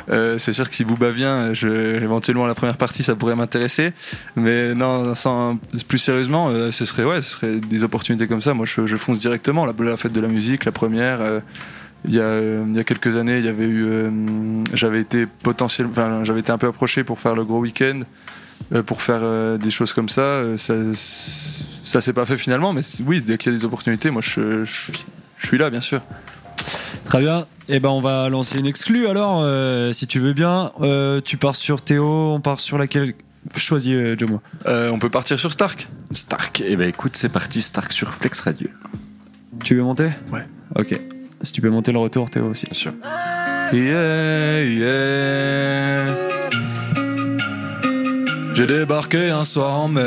Euh, 0.09 0.39
c'est 0.39 0.53
sûr 0.53 0.67
que 0.67 0.75
si 0.75 0.85
Booba 0.85 1.11
vient, 1.11 1.53
je, 1.53 1.67
éventuellement 2.01 2.47
la 2.47 2.55
première 2.55 2.77
partie 2.77 3.03
ça 3.03 3.15
pourrait 3.15 3.35
m'intéresser. 3.35 3.93
Mais 4.35 4.73
non, 4.73 5.13
sans, 5.13 5.59
plus 5.87 5.99
sérieusement, 5.99 6.49
ce 6.71 6.85
serait 6.85 7.03
ouais, 7.03 7.21
ce 7.21 7.29
serait 7.29 7.55
des 7.57 7.83
opportunités 7.83 8.25
comme 8.25 8.41
ça. 8.41 8.55
Moi, 8.55 8.65
je, 8.65 8.87
je 8.87 8.97
fonce 8.97 9.19
directement. 9.19 9.67
La, 9.67 9.73
la 9.77 9.97
fête 9.97 10.13
de 10.13 10.19
la 10.19 10.27
musique, 10.27 10.65
la 10.65 10.71
première. 10.71 11.19
il 12.05 12.13
y, 12.13 12.19
a, 12.19 12.23
euh, 12.23 12.63
il 12.67 12.75
y 12.75 12.79
a 12.79 12.83
quelques 12.83 13.15
années, 13.17 13.39
il 13.39 13.45
y 13.45 13.49
avait 13.49 13.65
eu, 13.65 13.85
euh, 13.85 14.09
j'avais 14.73 15.01
été 15.01 15.25
potentiel, 15.25 15.87
j'avais 16.23 16.39
été 16.39 16.51
un 16.51 16.57
peu 16.57 16.67
approché 16.67 17.03
pour 17.03 17.19
faire 17.19 17.35
le 17.35 17.43
gros 17.43 17.59
week-end, 17.59 18.01
pour 18.85 19.01
faire 19.01 19.21
euh, 19.23 19.57
des 19.57 19.71
choses 19.71 19.93
comme 19.93 20.09
ça. 20.09 20.21
Euh, 20.21 20.57
ça, 20.57 20.75
ça 21.83 22.01
s'est 22.01 22.13
pas 22.13 22.25
fait 22.25 22.37
finalement, 22.37 22.73
mais 22.73 22.81
oui, 23.05 23.21
dès 23.21 23.37
qu'il 23.37 23.51
y 23.51 23.55
a 23.55 23.57
des 23.57 23.65
opportunités, 23.65 24.11
moi, 24.11 24.21
je, 24.23 24.63
je, 24.65 24.91
je 25.37 25.47
suis 25.47 25.57
là, 25.57 25.69
bien 25.69 25.81
sûr. 25.81 26.01
Très 27.05 27.19
bien. 27.19 27.45
Eh 27.67 27.79
ben, 27.79 27.89
on 27.89 28.01
va 28.01 28.29
lancer 28.29 28.59
une 28.59 28.65
exclue 28.65 29.07
alors, 29.07 29.41
euh, 29.43 29.91
si 29.93 30.05
tu 30.07 30.19
veux 30.19 30.33
bien. 30.33 30.71
Euh, 30.81 31.21
tu 31.23 31.37
pars 31.37 31.55
sur 31.55 31.81
Théo, 31.81 32.33
on 32.33 32.41
part 32.41 32.59
sur 32.59 32.77
laquelle? 32.77 33.13
Choisis, 33.55 33.93
euh, 33.93 34.15
Jomo. 34.17 34.41
Euh, 34.67 34.91
on 34.91 34.99
peut 34.99 35.09
partir 35.09 35.39
sur 35.39 35.53
Stark. 35.53 35.87
Stark. 36.11 36.61
Eh 36.65 36.75
ben 36.75 36.89
écoute, 36.89 37.15
c'est 37.15 37.29
parti, 37.29 37.61
Stark 37.61 37.93
sur 37.93 38.13
Flex 38.13 38.41
Radio. 38.41 38.67
Tu 39.63 39.75
veux 39.75 39.83
monter? 39.83 40.09
Ouais. 40.31 40.45
Ok. 40.75 40.99
Si 41.41 41.51
tu 41.53 41.61
peux 41.61 41.69
monter 41.69 41.91
le 41.91 41.99
retour, 41.99 42.29
Théo 42.29 42.47
aussi. 42.47 42.65
Bien 42.65 42.73
sûr. 42.73 42.93
Yeah, 43.71 44.63
yeah. 44.63 46.28
J'ai 48.59 48.67
débarqué 48.67 49.29
un 49.29 49.45
soir 49.45 49.73
en 49.73 49.87
mai. 49.87 50.01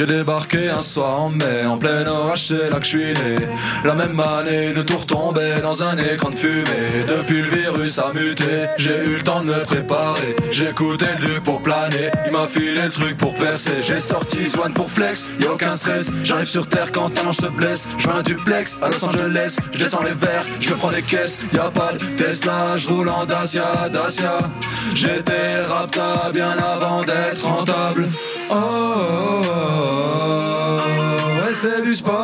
J'ai 0.00 0.06
débarqué 0.06 0.70
un 0.70 0.80
soir 0.80 1.20
en 1.20 1.28
mai. 1.28 1.66
En 1.66 1.76
plein 1.76 2.06
orage, 2.06 2.46
c'est 2.46 2.70
là 2.70 2.78
que 2.78 2.84
je 2.84 2.88
suis 2.88 3.12
né. 3.12 3.36
La 3.84 3.94
même 3.94 4.18
année 4.18 4.72
de 4.72 4.80
tout 4.80 4.96
retomber 4.96 5.60
dans 5.62 5.82
un 5.82 5.94
écran 5.98 6.30
de 6.30 6.36
fumée. 6.36 7.04
Depuis 7.06 7.42
le 7.42 7.50
virus 7.50 7.98
a 7.98 8.10
muté, 8.14 8.64
j'ai 8.78 8.96
eu 9.04 9.16
le 9.16 9.22
temps 9.22 9.40
de 9.40 9.48
me 9.48 9.62
préparer. 9.64 10.36
Écouté 10.70 11.04
le 11.20 11.26
duc 11.26 11.44
pour 11.44 11.60
planer. 11.62 12.10
Il 12.24 12.32
m'a 12.32 12.48
filé 12.48 12.80
le 12.80 12.88
truc 12.88 13.18
pour 13.18 13.34
percer. 13.34 13.82
J'ai 13.82 14.00
sorti 14.00 14.46
Swan 14.46 14.72
pour 14.72 14.90
flex. 14.90 15.28
Y 15.38 15.46
a 15.46 15.52
aucun 15.52 15.72
stress. 15.72 16.10
J'arrive 16.24 16.46
sur 16.46 16.66
terre 16.66 16.92
quand 16.92 17.10
un 17.18 17.28
ange 17.28 17.36
se 17.36 17.46
blesse. 17.46 17.86
Je 17.98 18.08
un 18.08 18.22
duplex 18.22 18.76
à 18.80 18.88
Los 18.88 19.04
Angeles. 19.04 19.56
Je 19.72 19.78
descends 19.80 20.02
les 20.02 20.14
verres, 20.14 20.44
je 20.60 20.70
me 20.70 20.76
prends 20.76 20.92
des 20.92 21.02
caisses. 21.02 21.42
Y 21.52 21.58
a 21.58 21.70
pas 21.70 21.92
de 21.92 21.98
Tesla, 22.16 22.76
je 22.76 22.88
roule 22.88 23.08
en 23.10 23.26
Dacia, 23.26 23.90
Dacia. 23.92 24.38
J'étais 24.94 25.60
rapta 25.68 26.30
bien 26.32 26.52
avant 26.52 27.02
d'être 27.02 27.44
rentable. 27.44 28.08
Oh, 28.50 28.54
oh, 28.54 28.96
oh, 29.02 29.42
oh, 29.44 29.59
c'est 31.60 31.82
du 31.82 31.94
sport. 31.94 32.14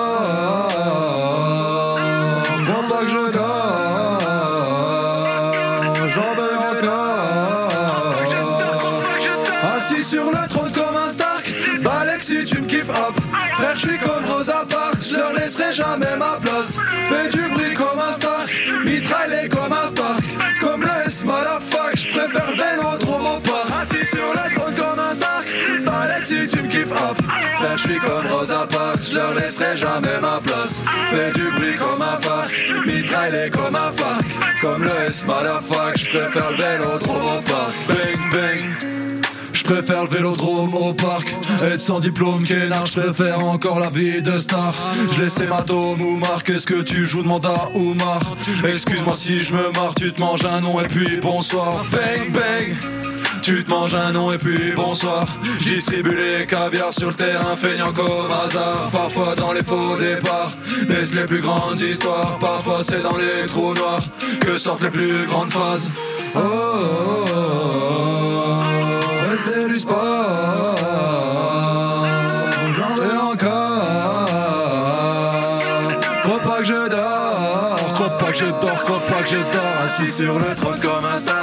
Crois 2.64 2.84
pas 2.88 3.04
que 3.04 3.10
je 3.10 3.32
dors. 3.34 4.18
J'en 6.08 6.34
veux 6.34 6.56
encore. 6.72 8.22
Assis 9.76 10.04
sur 10.04 10.24
le 10.24 10.48
trône 10.48 10.72
comme 10.72 10.96
un 10.96 11.08
Stark. 11.10 11.54
Balek 11.82 12.22
si 12.22 12.46
tu 12.46 12.62
me 12.62 12.66
kiffes 12.66 12.88
hop. 12.88 13.14
Frère, 13.56 13.74
je 13.74 13.80
suis 13.80 13.98
comme 13.98 14.24
Rosa 14.24 14.62
Parks. 14.70 15.02
Je 15.10 15.16
leur 15.16 15.34
laisserai 15.34 15.70
jamais 15.70 16.16
ma 16.18 16.38
place. 16.42 16.78
Fais 17.10 17.28
du 17.28 17.42
bruit 17.50 17.74
comme 17.74 18.00
un 18.00 18.12
Stark. 18.12 18.50
Mitraillé 18.86 19.50
comme 19.50 19.72
un 19.72 19.86
Stark. 19.86 20.24
Comme 20.60 20.80
le 20.80 21.06
S, 21.06 21.24
motherfuck. 21.24 21.94
Je 21.94 22.08
préfère 22.08 22.46
le 22.46 22.56
si 26.26 26.46
tu 26.48 26.60
me 26.60 26.68
kiffes 26.68 26.90
hop. 26.90 27.18
Je 27.76 27.82
suis 27.82 27.98
comme 27.98 28.26
Rosa 28.26 28.66
Parks. 28.68 29.10
Je 29.10 29.16
leur 29.16 29.34
laisserai 29.34 29.76
jamais 29.76 30.20
ma 30.20 30.38
place. 30.38 30.80
Fais 31.10 31.32
du 31.32 31.50
bruit 31.52 31.76
comme 31.78 32.02
un 32.02 32.20
Farc. 32.20 32.52
Mitraillé 32.84 33.48
comme 33.50 33.76
un 33.76 33.92
Farc. 33.92 34.26
Comme 34.60 34.82
le 34.82 34.90
S, 35.08 35.24
motherfuck. 35.24 35.96
Je 35.96 36.10
préfère 36.10 36.50
le 36.50 36.56
vélodrome 36.56 37.22
au 37.22 37.40
parc. 37.42 37.76
Bang, 37.88 38.30
bang. 38.32 39.06
Je 39.52 39.62
préfère 39.62 40.02
le 40.04 40.08
vélodrome 40.08 40.74
au 40.74 40.92
parc 40.92 41.34
Être 41.62 41.80
sans 41.80 41.98
diplôme 41.98 42.44
qu'énard 42.44 42.86
Je 42.86 43.00
préfère 43.00 43.44
encore 43.44 43.80
la 43.80 43.88
vie 43.88 44.22
de 44.22 44.38
star 44.38 44.72
Je 45.10 45.22
laissais 45.22 45.46
ma 45.46 45.62
tome 45.62 46.00
ou 46.00 46.18
marque 46.18 46.50
Est-ce 46.50 46.66
que 46.66 46.82
tu 46.82 47.04
joues 47.04 47.22
de 47.22 47.26
mandat 47.26 47.70
ou 47.74 47.94
marre 47.94 48.36
Excuse-moi 48.64 49.14
si 49.14 49.42
je 49.42 49.54
me 49.54 49.72
marre 49.72 49.94
Tu 49.96 50.12
te 50.12 50.20
manges 50.20 50.44
un 50.44 50.60
nom 50.60 50.80
et 50.80 50.86
puis 50.86 51.20
bonsoir 51.20 51.84
Bang 51.90 52.30
bang 52.32 53.25
tu 53.46 53.62
te 53.62 53.70
manges 53.70 53.94
un 53.94 54.10
nom 54.10 54.32
et 54.32 54.38
puis 54.38 54.72
bonsoir. 54.74 55.24
Distribue 55.60 56.16
les 56.16 56.46
caviars 56.46 56.92
sur 56.92 57.10
le 57.10 57.14
terrain 57.14 57.54
Feignant 57.54 57.92
comme 57.92 58.28
hasard. 58.44 58.90
Parfois 58.92 59.36
dans 59.36 59.52
les 59.52 59.62
faux 59.62 59.96
départs 60.00 60.50
Naissent 60.88 61.14
les 61.14 61.26
plus 61.26 61.40
grandes 61.40 61.80
histoires. 61.80 62.38
Parfois 62.40 62.80
c'est 62.82 63.02
dans 63.04 63.16
les 63.16 63.46
trous 63.46 63.72
noirs 63.74 64.02
Que 64.40 64.58
sortent 64.58 64.82
les 64.82 64.90
plus 64.90 65.26
grandes 65.28 65.52
phases 65.52 65.88
Oh, 66.34 66.40
oh, 66.40 67.24
oh, 67.28 68.52
oh, 69.30 69.36
c'est 69.36 69.66
du 69.68 69.78
sport. 69.78 70.76
Je 76.64 76.88
dors. 76.88 77.76
Crois 77.94 78.18
pas 78.18 78.32
que 78.32 78.38
je 78.38 78.44
dors. 78.44 78.82
Crois 78.82 79.06
pas 79.06 79.22
que 79.22 79.28
je 79.28 79.36
dors 79.36 79.82
Assis 79.84 80.10
sur 80.10 80.36
le 80.36 80.54
trône 80.56 80.80
comme 80.80 81.04
un 81.04 81.16
Stark 81.16 81.35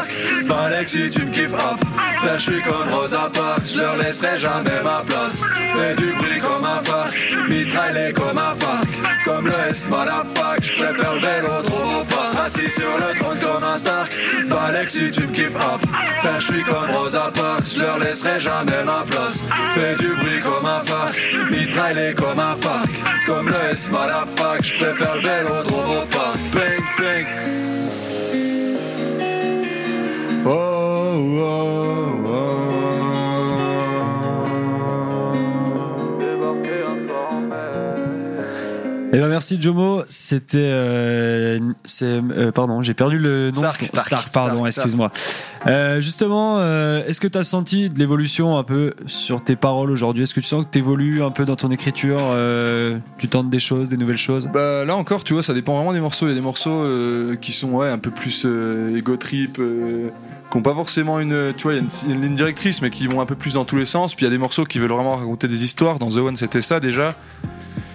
Balek 0.53 0.87
si 0.87 1.09
tu 1.09 1.25
me 1.25 1.31
kiffes 1.31 1.53
hop. 1.53 1.79
Frère 2.19 2.39
je 2.39 2.51
suis 2.51 2.61
comme 2.61 2.89
Rosa 2.91 3.27
Parks 3.33 3.73
Je 3.73 3.79
leur 3.79 3.97
laisserai 3.97 4.37
jamais 4.37 4.81
ma 4.83 5.01
place. 5.01 5.41
Fais 5.75 5.95
du 5.95 6.13
bruit 6.13 6.39
comme 6.41 6.63
un 6.63 6.83
Farc 6.83 7.15
Mitraillé 7.49 8.13
comme 8.13 8.37
un 8.37 8.55
Farc 8.55 8.89
Comme 9.25 9.47
le 9.47 9.69
S 9.69 9.87
motherfuck 9.89 10.61
Je 10.61 10.73
préfère 10.73 11.13
le 11.13 11.19
vélodrome 11.19 11.95
au 12.01 12.03
parc. 12.05 12.45
Assis 12.45 12.69
sur 12.69 12.93
le 13.01 13.19
trône 13.19 13.39
comme 13.39 13.63
un 13.63 13.77
Stark. 13.77 14.11
Balek 14.47 14.89
si 14.91 15.11
tu 15.11 15.21
me 15.21 15.33
kiffes 15.33 15.55
hop. 15.55 15.81
Frère 16.19 16.39
je 16.39 16.53
suis 16.53 16.63
comme 16.63 16.91
Rosa 16.91 17.29
Parks 17.35 17.73
Je 17.75 17.81
leur 17.81 17.97
laisserai 17.97 18.39
jamais 18.39 18.83
ma 18.85 19.03
place. 19.09 19.43
Fais 19.73 19.95
du 19.95 20.09
bruit 20.15 20.39
comme 20.43 20.65
un 20.67 20.81
Farc 20.85 21.17
Mitraillé 21.49 22.13
comme 22.13 22.39
un 22.39 22.55
Farc 22.61 22.91
Comme 23.25 23.47
le 23.47 23.71
S 23.71 23.89
motherfuck 23.89 24.63
Je 24.63 24.75
préfère 24.75 25.15
le 25.15 25.21
vélodrome 25.21 25.89
au 25.89 26.05
parc. 26.11 26.37
Bang 26.53 26.83
bang 26.99 27.25
Oh, 30.45 31.39
oh, 31.39 32.22
ben 39.23 39.29
merci 39.29 39.57
Jomo, 39.61 40.03
c'était 40.09 40.57
euh, 40.59 41.57
c'est 41.85 42.05
euh, 42.05 42.51
pardon, 42.51 42.81
j'ai 42.81 42.93
perdu 42.93 43.17
le 43.17 43.51
nom. 43.51 43.59
Stark, 43.59 43.81
Stark, 43.85 44.33
pardon, 44.33 44.65
Stark, 44.65 44.67
excuse-moi. 44.67 45.11
Euh, 45.65 46.01
justement, 46.01 46.57
euh, 46.59 47.01
est-ce 47.07 47.21
que 47.21 47.29
tu 47.29 47.37
as 47.37 47.43
senti 47.43 47.89
de 47.89 47.97
l'évolution 47.97 48.57
un 48.57 48.63
peu 48.63 48.93
sur 49.05 49.41
tes 49.41 49.55
paroles 49.55 49.91
aujourd'hui? 49.91 50.23
Est-ce 50.23 50.33
que 50.33 50.41
tu 50.41 50.47
sens 50.47 50.65
que 50.65 50.71
tu 50.71 50.79
évolues 50.79 51.23
un 51.23 51.31
peu 51.31 51.45
dans 51.45 51.55
ton 51.55 51.71
écriture 51.71 52.19
euh, 52.21 52.97
Tu 53.17 53.29
tentes 53.29 53.49
des 53.49 53.59
choses, 53.59 53.87
des 53.87 53.95
nouvelles 53.95 54.17
choses? 54.17 54.49
Bah 54.53 54.83
là 54.83 54.97
encore, 54.97 55.23
tu 55.23 55.31
vois, 55.31 55.41
ça 55.41 55.53
dépend 55.53 55.75
vraiment 55.75 55.93
des 55.93 56.01
morceaux. 56.01 56.25
Il 56.25 56.29
y 56.29 56.33
a 56.33 56.35
des 56.35 56.41
morceaux 56.41 56.81
euh, 56.83 57.37
qui 57.37 57.53
sont 57.53 57.69
ouais, 57.69 57.87
un 57.87 57.99
peu 57.99 58.11
plus 58.11 58.43
euh, 58.45 58.97
ego 58.97 59.15
trip, 59.15 59.57
euh, 59.57 60.09
qui 60.51 60.57
ont 60.57 60.61
pas 60.61 60.73
forcément 60.73 61.21
une, 61.21 61.53
tu 61.55 61.63
vois, 61.63 61.75
il 61.75 61.77
y 61.77 61.79
a 61.79 61.83
une, 61.83 62.11
une 62.11 62.21
ligne 62.23 62.35
directrice, 62.35 62.81
mais 62.81 62.89
qui 62.89 63.07
vont 63.07 63.21
un 63.21 63.25
peu 63.25 63.35
plus 63.35 63.53
dans 63.53 63.63
tous 63.63 63.77
les 63.77 63.85
sens. 63.85 64.15
Puis 64.15 64.25
il 64.25 64.27
y 64.27 64.31
a 64.31 64.33
des 64.33 64.37
morceaux 64.37 64.65
qui 64.65 64.79
veulent 64.79 64.91
vraiment 64.91 65.15
raconter 65.15 65.47
des 65.47 65.63
histoires. 65.63 65.97
Dans 65.97 66.09
The 66.09 66.17
One, 66.17 66.35
c'était 66.35 66.61
ça 66.61 66.81
déjà. 66.81 67.15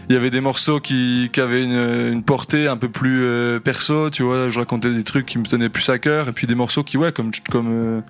Il 0.09 0.15
y 0.15 0.17
avait 0.17 0.31
des 0.31 0.41
morceaux 0.41 0.81
qui, 0.81 1.29
qui 1.33 1.41
avaient 1.41 1.63
une, 1.63 2.13
une 2.13 2.23
portée 2.23 2.67
un 2.67 2.79
peu 2.79 2.89
plus 2.89 3.25
euh, 3.25 3.61
perso, 3.61 4.09
tu 4.09 4.23
vois. 4.23 4.49
Je 4.49 4.59
racontais 4.59 4.91
des 4.91 5.05
trucs 5.05 5.27
qui 5.27 5.37
me 5.39 5.45
tenaient 5.45 5.69
plus 5.69 5.87
à 5.91 5.99
cœur. 5.99 6.29
Et 6.29 6.33
puis 6.33 6.47
des 6.47 6.55
morceaux 6.55 6.83
qui, 6.83 6.97
ouais, 6.97 7.13
comme, 7.13 7.31
comme 7.51 7.69
euh, 7.71 8.01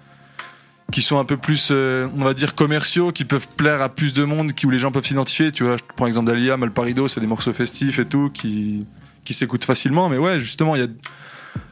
qui 0.93 1.03
sont 1.03 1.19
un 1.19 1.25
peu 1.25 1.37
plus, 1.37 1.71
euh, 1.73 2.07
on 2.17 2.25
va 2.25 2.35
dire, 2.35 2.55
commerciaux, 2.55 3.11
qui 3.11 3.25
peuvent 3.25 3.49
plaire 3.57 3.83
à 3.83 3.89
plus 3.89 4.15
de 4.15 4.23
monde, 4.23 4.53
qui, 4.53 4.67
où 4.67 4.71
les 4.71 4.79
gens 4.79 4.93
peuvent 4.93 5.05
s'identifier. 5.05 5.51
Tu 5.51 5.65
vois, 5.65 5.77
je 5.77 5.83
prends 5.97 6.05
l'exemple 6.05 6.29
d'Alia, 6.29 6.57
Malparido, 6.57 7.09
c'est 7.09 7.21
des 7.21 7.27
morceaux 7.27 7.53
festifs 7.53 7.99
et 7.99 8.05
tout, 8.05 8.31
qui, 8.31 8.87
qui 9.25 9.35
s'écoutent 9.35 9.65
facilement. 9.65 10.09
Mais 10.09 10.19
ouais, 10.19 10.39
justement, 10.39 10.77
il 10.77 10.83
y 10.83 10.85
a. 10.85 10.89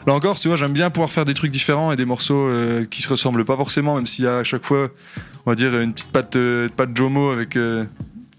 Là 0.09 0.15
encore, 0.15 0.37
tu 0.41 0.49
vois, 0.49 0.57
j'aime 0.57 0.73
bien 0.73 0.91
pouvoir 0.91 1.13
faire 1.13 1.25
des 1.25 1.35
trucs 1.35 1.53
différents 1.53 1.93
et 1.93 1.97
des 1.97 2.05
morceaux 2.05 2.49
euh, 2.49 2.85
qui 2.85 3.01
se 3.01 3.09
ressemblent 3.09 3.45
pas 3.45 3.57
forcément, 3.57 3.95
même 3.95 4.09
s'il 4.09 4.25
y 4.25 4.29
a 4.29 4.39
à 4.39 4.45
chaque 4.45 4.65
fois, 4.65 4.89
on 5.45 5.53
va 5.53 5.55
dire, 5.55 5.79
une 5.79 5.93
petite 5.93 6.11
patte, 6.11 6.37
patte 6.77 6.97
Jomo 6.97 7.31
avec. 7.31 7.57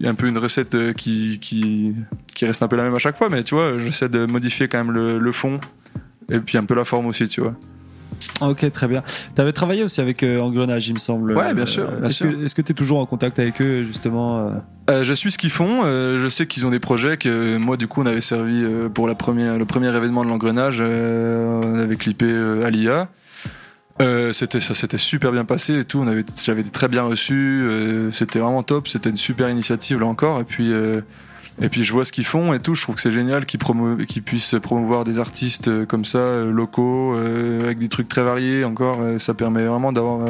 il 0.00 0.06
y 0.06 0.08
a 0.08 0.12
un 0.12 0.14
peu 0.14 0.26
une 0.28 0.38
recette 0.38 0.74
euh, 0.74 0.92
qui, 0.92 1.38
qui, 1.40 1.94
qui 2.34 2.46
reste 2.46 2.62
un 2.62 2.68
peu 2.68 2.76
la 2.76 2.84
même 2.84 2.94
à 2.94 2.98
chaque 2.98 3.16
fois, 3.16 3.28
mais 3.28 3.42
tu 3.42 3.54
vois, 3.54 3.78
j'essaie 3.78 4.08
de 4.08 4.26
modifier 4.26 4.68
quand 4.68 4.78
même 4.78 4.92
le, 4.92 5.18
le 5.18 5.32
fond 5.32 5.60
et 6.30 6.40
puis 6.40 6.58
un 6.58 6.64
peu 6.64 6.74
la 6.74 6.84
forme 6.84 7.06
aussi, 7.06 7.28
tu 7.28 7.40
vois. 7.40 7.54
Ok, 8.40 8.70
très 8.72 8.86
bien. 8.86 9.02
Tu 9.34 9.40
avais 9.40 9.52
travaillé 9.52 9.82
aussi 9.82 10.00
avec 10.00 10.22
euh, 10.22 10.38
Engrenage, 10.40 10.86
il 10.88 10.94
me 10.94 10.98
semble. 10.98 11.32
Ouais, 11.36 11.54
bien 11.54 11.66
sûr, 11.66 11.90
bien 11.90 12.08
est-ce 12.08 12.22
que- 12.24 12.44
est-ce 12.44 12.54
que 12.54 12.62
tu 12.62 12.70
es 12.72 12.74
toujours 12.74 12.98
en 13.00 13.06
contact 13.06 13.38
avec 13.40 13.60
eux, 13.60 13.84
justement 13.84 14.38
euh? 14.38 14.50
Euh, 14.90 15.04
je 15.04 15.12
suis 15.12 15.30
ce 15.32 15.38
qu'ils 15.38 15.50
font. 15.50 15.80
euh, 15.84 16.22
je 16.22 16.28
sais 16.28 16.46
qu'ils 16.46 16.64
ont 16.64 16.70
des 16.70 16.78
projets 16.78 17.16
que 17.16 17.56
moi, 17.56 17.76
du 17.76 17.88
coup, 17.88 18.00
on 18.02 18.06
avait 18.06 18.20
servi 18.20 18.62
euh, 18.64 18.88
pour 18.88 19.08
la 19.08 19.14
première, 19.16 19.58
le 19.58 19.64
premier 19.64 19.88
événement 19.94 20.22
de 20.24 20.28
l'engrenage. 20.28 20.78
euh, 20.80 21.60
on 21.64 21.74
avait 21.78 21.96
clippé 21.96 22.26
euh, 22.28 22.64
Alia. 22.64 23.08
Euh, 24.00 24.32
c'était 24.32 24.60
ça 24.60 24.74
s'était 24.74 24.98
super 24.98 25.32
bien 25.32 25.44
passé 25.44 25.80
et 25.80 25.84
tout. 25.84 25.98
On 26.00 26.06
avait, 26.06 26.24
j'avais 26.42 26.60
été 26.60 26.70
très 26.70 26.88
bien 26.88 27.02
reçu. 27.02 27.62
euh, 27.64 28.10
c'était 28.10 28.38
vraiment 28.38 28.62
top. 28.62 28.88
C'était 28.88 29.10
une 29.10 29.16
super 29.16 29.48
initiative 29.48 30.00
là 30.00 30.06
encore. 30.06 30.40
Et 30.40 30.44
puis, 30.44 30.72
euh, 30.72 31.00
et 31.60 31.68
puis 31.68 31.82
je 31.82 31.92
vois 31.92 32.04
ce 32.04 32.12
qu'ils 32.12 32.26
font 32.26 32.52
et 32.52 32.60
tout. 32.60 32.74
Je 32.74 32.82
trouve 32.82 32.94
que 32.94 33.00
c'est 33.00 33.12
génial 33.12 33.44
qu'ils, 33.44 33.60
qu'ils 34.06 34.22
puissent 34.22 34.54
promouvoir 34.62 35.04
des 35.04 35.18
artistes 35.18 35.68
euh, 35.68 35.86
comme 35.86 36.04
ça, 36.04 36.18
euh, 36.18 36.52
locaux, 36.52 37.16
avec 37.16 37.78
des 37.78 37.88
trucs 37.88 38.08
très 38.08 38.22
variés. 38.22 38.64
Encore, 38.64 38.98
ça 39.18 39.34
permet 39.34 39.64
vraiment 39.64 39.92
d'avoir 39.92 40.26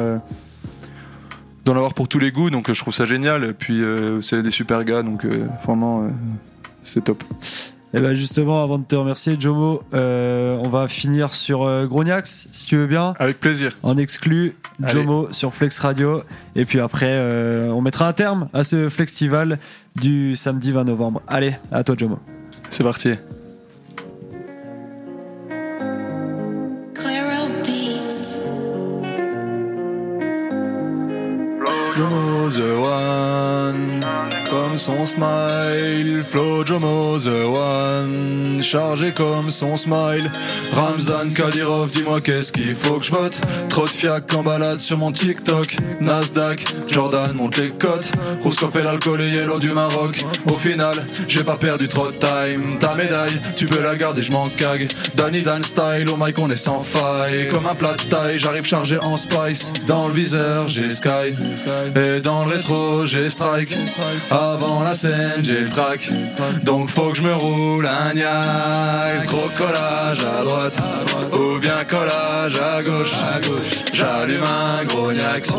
d'en 1.65 1.75
avoir 1.75 1.93
pour 1.93 2.07
tous 2.07 2.19
les 2.19 2.31
goûts. 2.31 2.49
Donc 2.49 2.73
je 2.73 2.79
trouve 2.79 2.93
ça 2.93 3.05
génial. 3.05 3.43
Et 3.43 3.53
puis 3.53 3.81
c'est 4.21 4.41
des 4.41 4.51
super 4.51 4.83
gars. 4.83 5.03
Donc 5.03 5.25
vraiment, 5.63 6.07
c'est 6.83 7.03
top. 7.03 7.23
Eh 7.91 7.99
ben 7.99 8.13
justement, 8.13 8.63
avant 8.63 8.77
de 8.77 8.83
te 8.83 8.95
remercier, 8.95 9.35
Jomo, 9.39 9.81
euh, 9.95 10.59
on 10.63 10.69
va 10.69 10.87
finir 10.87 11.33
sur 11.33 11.63
euh, 11.63 11.87
Grognax, 11.87 12.47
si 12.51 12.67
tu 12.67 12.77
veux 12.77 12.85
bien. 12.85 13.15
Avec 13.17 13.39
plaisir. 13.39 13.75
En 13.81 13.97
exclu, 13.97 14.55
Allez. 14.83 14.93
Jomo 14.93 15.27
sur 15.31 15.51
Flex 15.53 15.79
Radio. 15.79 16.21
Et 16.55 16.65
puis 16.65 16.79
après, 16.79 17.09
euh, 17.09 17.69
on 17.69 17.81
mettra 17.81 18.07
un 18.07 18.13
terme 18.13 18.47
à 18.53 18.63
ce 18.63 18.89
festival 18.89 19.57
du 19.95 20.35
samedi 20.35 20.71
20 20.71 20.83
novembre. 20.83 21.23
Allez, 21.27 21.55
à 21.71 21.83
toi, 21.83 21.95
Jomo. 21.97 22.19
C'est 22.69 22.83
parti. 22.83 23.15
Jomo 31.97 32.49
the 32.49 32.77
one, 32.79 33.98
comme 34.49 34.77
son 34.77 35.05
smile. 35.05 36.23
Flo 36.29 36.65
Jomo 36.65 37.17
the 37.19 37.45
one, 37.45 38.61
chargé 38.61 39.11
comme 39.11 39.51
son 39.51 39.77
smile. 39.77 40.29
Ramzan 40.73 41.29
Kadyrov, 41.33 41.91
dis-moi 41.91 42.21
qu'est-ce 42.21 42.51
qu'il 42.51 42.73
faut 42.75 42.99
que 42.99 43.05
je 43.05 43.11
vote. 43.11 43.41
Trop 43.69 43.85
de 43.85 43.89
fiac 43.89 44.33
en 44.33 44.43
balade 44.43 44.79
sur 44.79 44.97
mon 44.97 45.11
TikTok. 45.11 45.77
Nasdaq, 46.01 46.65
Jordan 46.87 47.33
monte 47.33 47.57
les 47.57 47.69
cotes. 47.69 48.11
Rouskov 48.43 48.71
fait 48.71 48.83
l'alcool 48.83 49.21
et 49.21 49.29
yellow 49.29 49.59
du 49.59 49.71
Maroc. 49.73 50.19
Au 50.51 50.57
final, 50.57 50.95
j'ai 51.27 51.43
pas 51.43 51.57
perdu 51.57 51.87
trop 51.87 52.07
de 52.11 52.17
time. 52.17 52.79
Ta 52.79 52.95
médaille, 52.95 53.39
tu 53.55 53.65
peux 53.65 53.81
la 53.81 53.95
garder, 53.95 54.21
je 54.21 54.31
m'en 54.31 54.47
cague. 54.49 54.87
Danny 55.15 55.41
Dan 55.41 55.63
style, 55.63 56.09
au 56.11 56.17
mic 56.17 56.37
on 56.39 56.49
est 56.49 56.57
sans 56.57 56.83
faille. 56.83 57.47
Comme 57.49 57.65
un 57.65 57.75
plat 57.75 57.93
de 57.93 58.03
taille, 58.03 58.39
j'arrive 58.39 58.65
chargé 58.65 58.97
en 58.99 59.17
spice. 59.17 59.71
Dans 59.87 60.07
le 60.07 60.13
viseur, 60.13 60.67
j'ai 60.67 60.89
Sky. 60.89 61.35
Et 61.95 62.21
dans 62.21 62.45
le 62.45 62.51
rétro, 62.51 63.05
j'ai 63.05 63.29
Strike. 63.29 63.75
Avant 64.31 64.83
la 64.83 64.93
scène, 64.93 65.43
j'ai 65.43 65.61
le 65.61 65.69
track. 65.69 66.11
Donc 66.63 66.89
faut 66.89 67.09
que 67.09 67.17
je 67.17 67.23
me 67.23 67.33
roule 67.33 67.87
un 67.87 68.13
Niax. 68.13 69.25
Gros 69.25 69.49
collage 69.57 70.19
à 70.19 70.43
droite. 70.43 70.77
Ou 71.33 71.59
bien 71.59 71.83
collage 71.87 72.59
à 72.59 72.81
gauche. 72.83 73.11
J'allume 73.93 74.43
un 74.43 74.85
gros 74.85 75.11
Niax. 75.11 75.51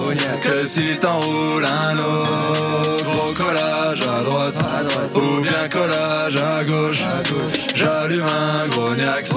Que 0.42 0.64
si 0.64 0.96
t'enroules 1.00 1.64
un 1.64 1.96
autre. 1.98 3.04
Gros 3.04 3.32
collage 3.32 4.00
à 4.02 4.22
droite. 4.22 4.54
Ou 5.14 5.40
bien 5.42 5.68
collage 5.70 6.36
à 6.36 6.64
gauche. 6.64 7.02
J'allume 7.74 8.26
un 8.26 8.68
gros 8.68 8.94
Niax. 8.94 9.32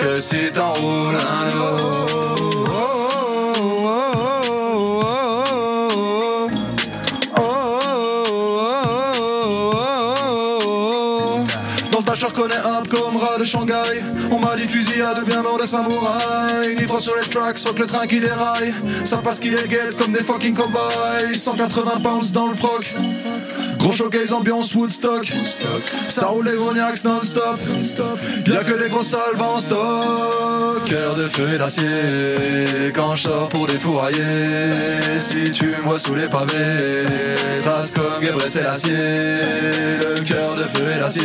Que 0.00 0.20
si 0.20 0.50
t'enroules 0.52 1.16
un 1.16 1.58
autre. 1.58 3.11
Des 15.62 15.68
samouraïs. 15.68 16.76
Nitro 16.78 17.00
sur 17.00 17.16
les 17.16 17.28
tracks, 17.28 17.58
rock 17.64 17.78
le 17.78 17.86
train 17.86 18.06
qui 18.06 18.20
déraille. 18.20 18.74
Ça 19.04 19.18
passe 19.18 19.40
qui 19.40 19.48
est 19.48 19.68
guette 19.68 19.96
comme 19.96 20.12
des 20.12 20.22
fucking 20.22 20.54
cowboys. 20.54 21.34
180 21.34 22.00
pounds 22.02 22.32
dans 22.32 22.48
le 22.48 22.54
froc. 22.54 22.94
Gros 23.82 23.92
showcase 23.94 24.32
ambiance 24.32 24.72
Woodstock. 24.76 25.26
Ça 26.06 26.26
roule 26.26 26.48
les 26.48 26.56
gros 26.56 26.72
Niax 26.72 27.04
non-stop. 27.04 27.58
Y'a 28.46 28.62
que 28.62 28.74
les 28.74 28.88
gros 28.88 29.02
salves 29.02 29.42
en 29.42 29.58
stock. 29.58 30.84
Cœur 30.86 31.16
de 31.16 31.28
feu 31.28 31.48
et 31.54 31.58
d'acier. 31.58 32.92
Quand 32.94 33.16
je 33.16 33.22
sors 33.24 33.48
pour 33.48 33.66
défourailler. 33.66 35.18
Si 35.18 35.50
tu 35.50 35.66
me 35.66 35.80
vois 35.82 35.98
sous 35.98 36.14
les 36.14 36.28
pavés. 36.28 37.06
Trace 37.64 37.90
comme 37.90 38.22
Gabriel 38.22 38.48
Selassie. 38.48 38.90
Le 38.92 40.22
cœur 40.22 40.54
de 40.54 40.62
feu 40.62 40.86
et 40.96 41.00
d'acier. 41.00 41.24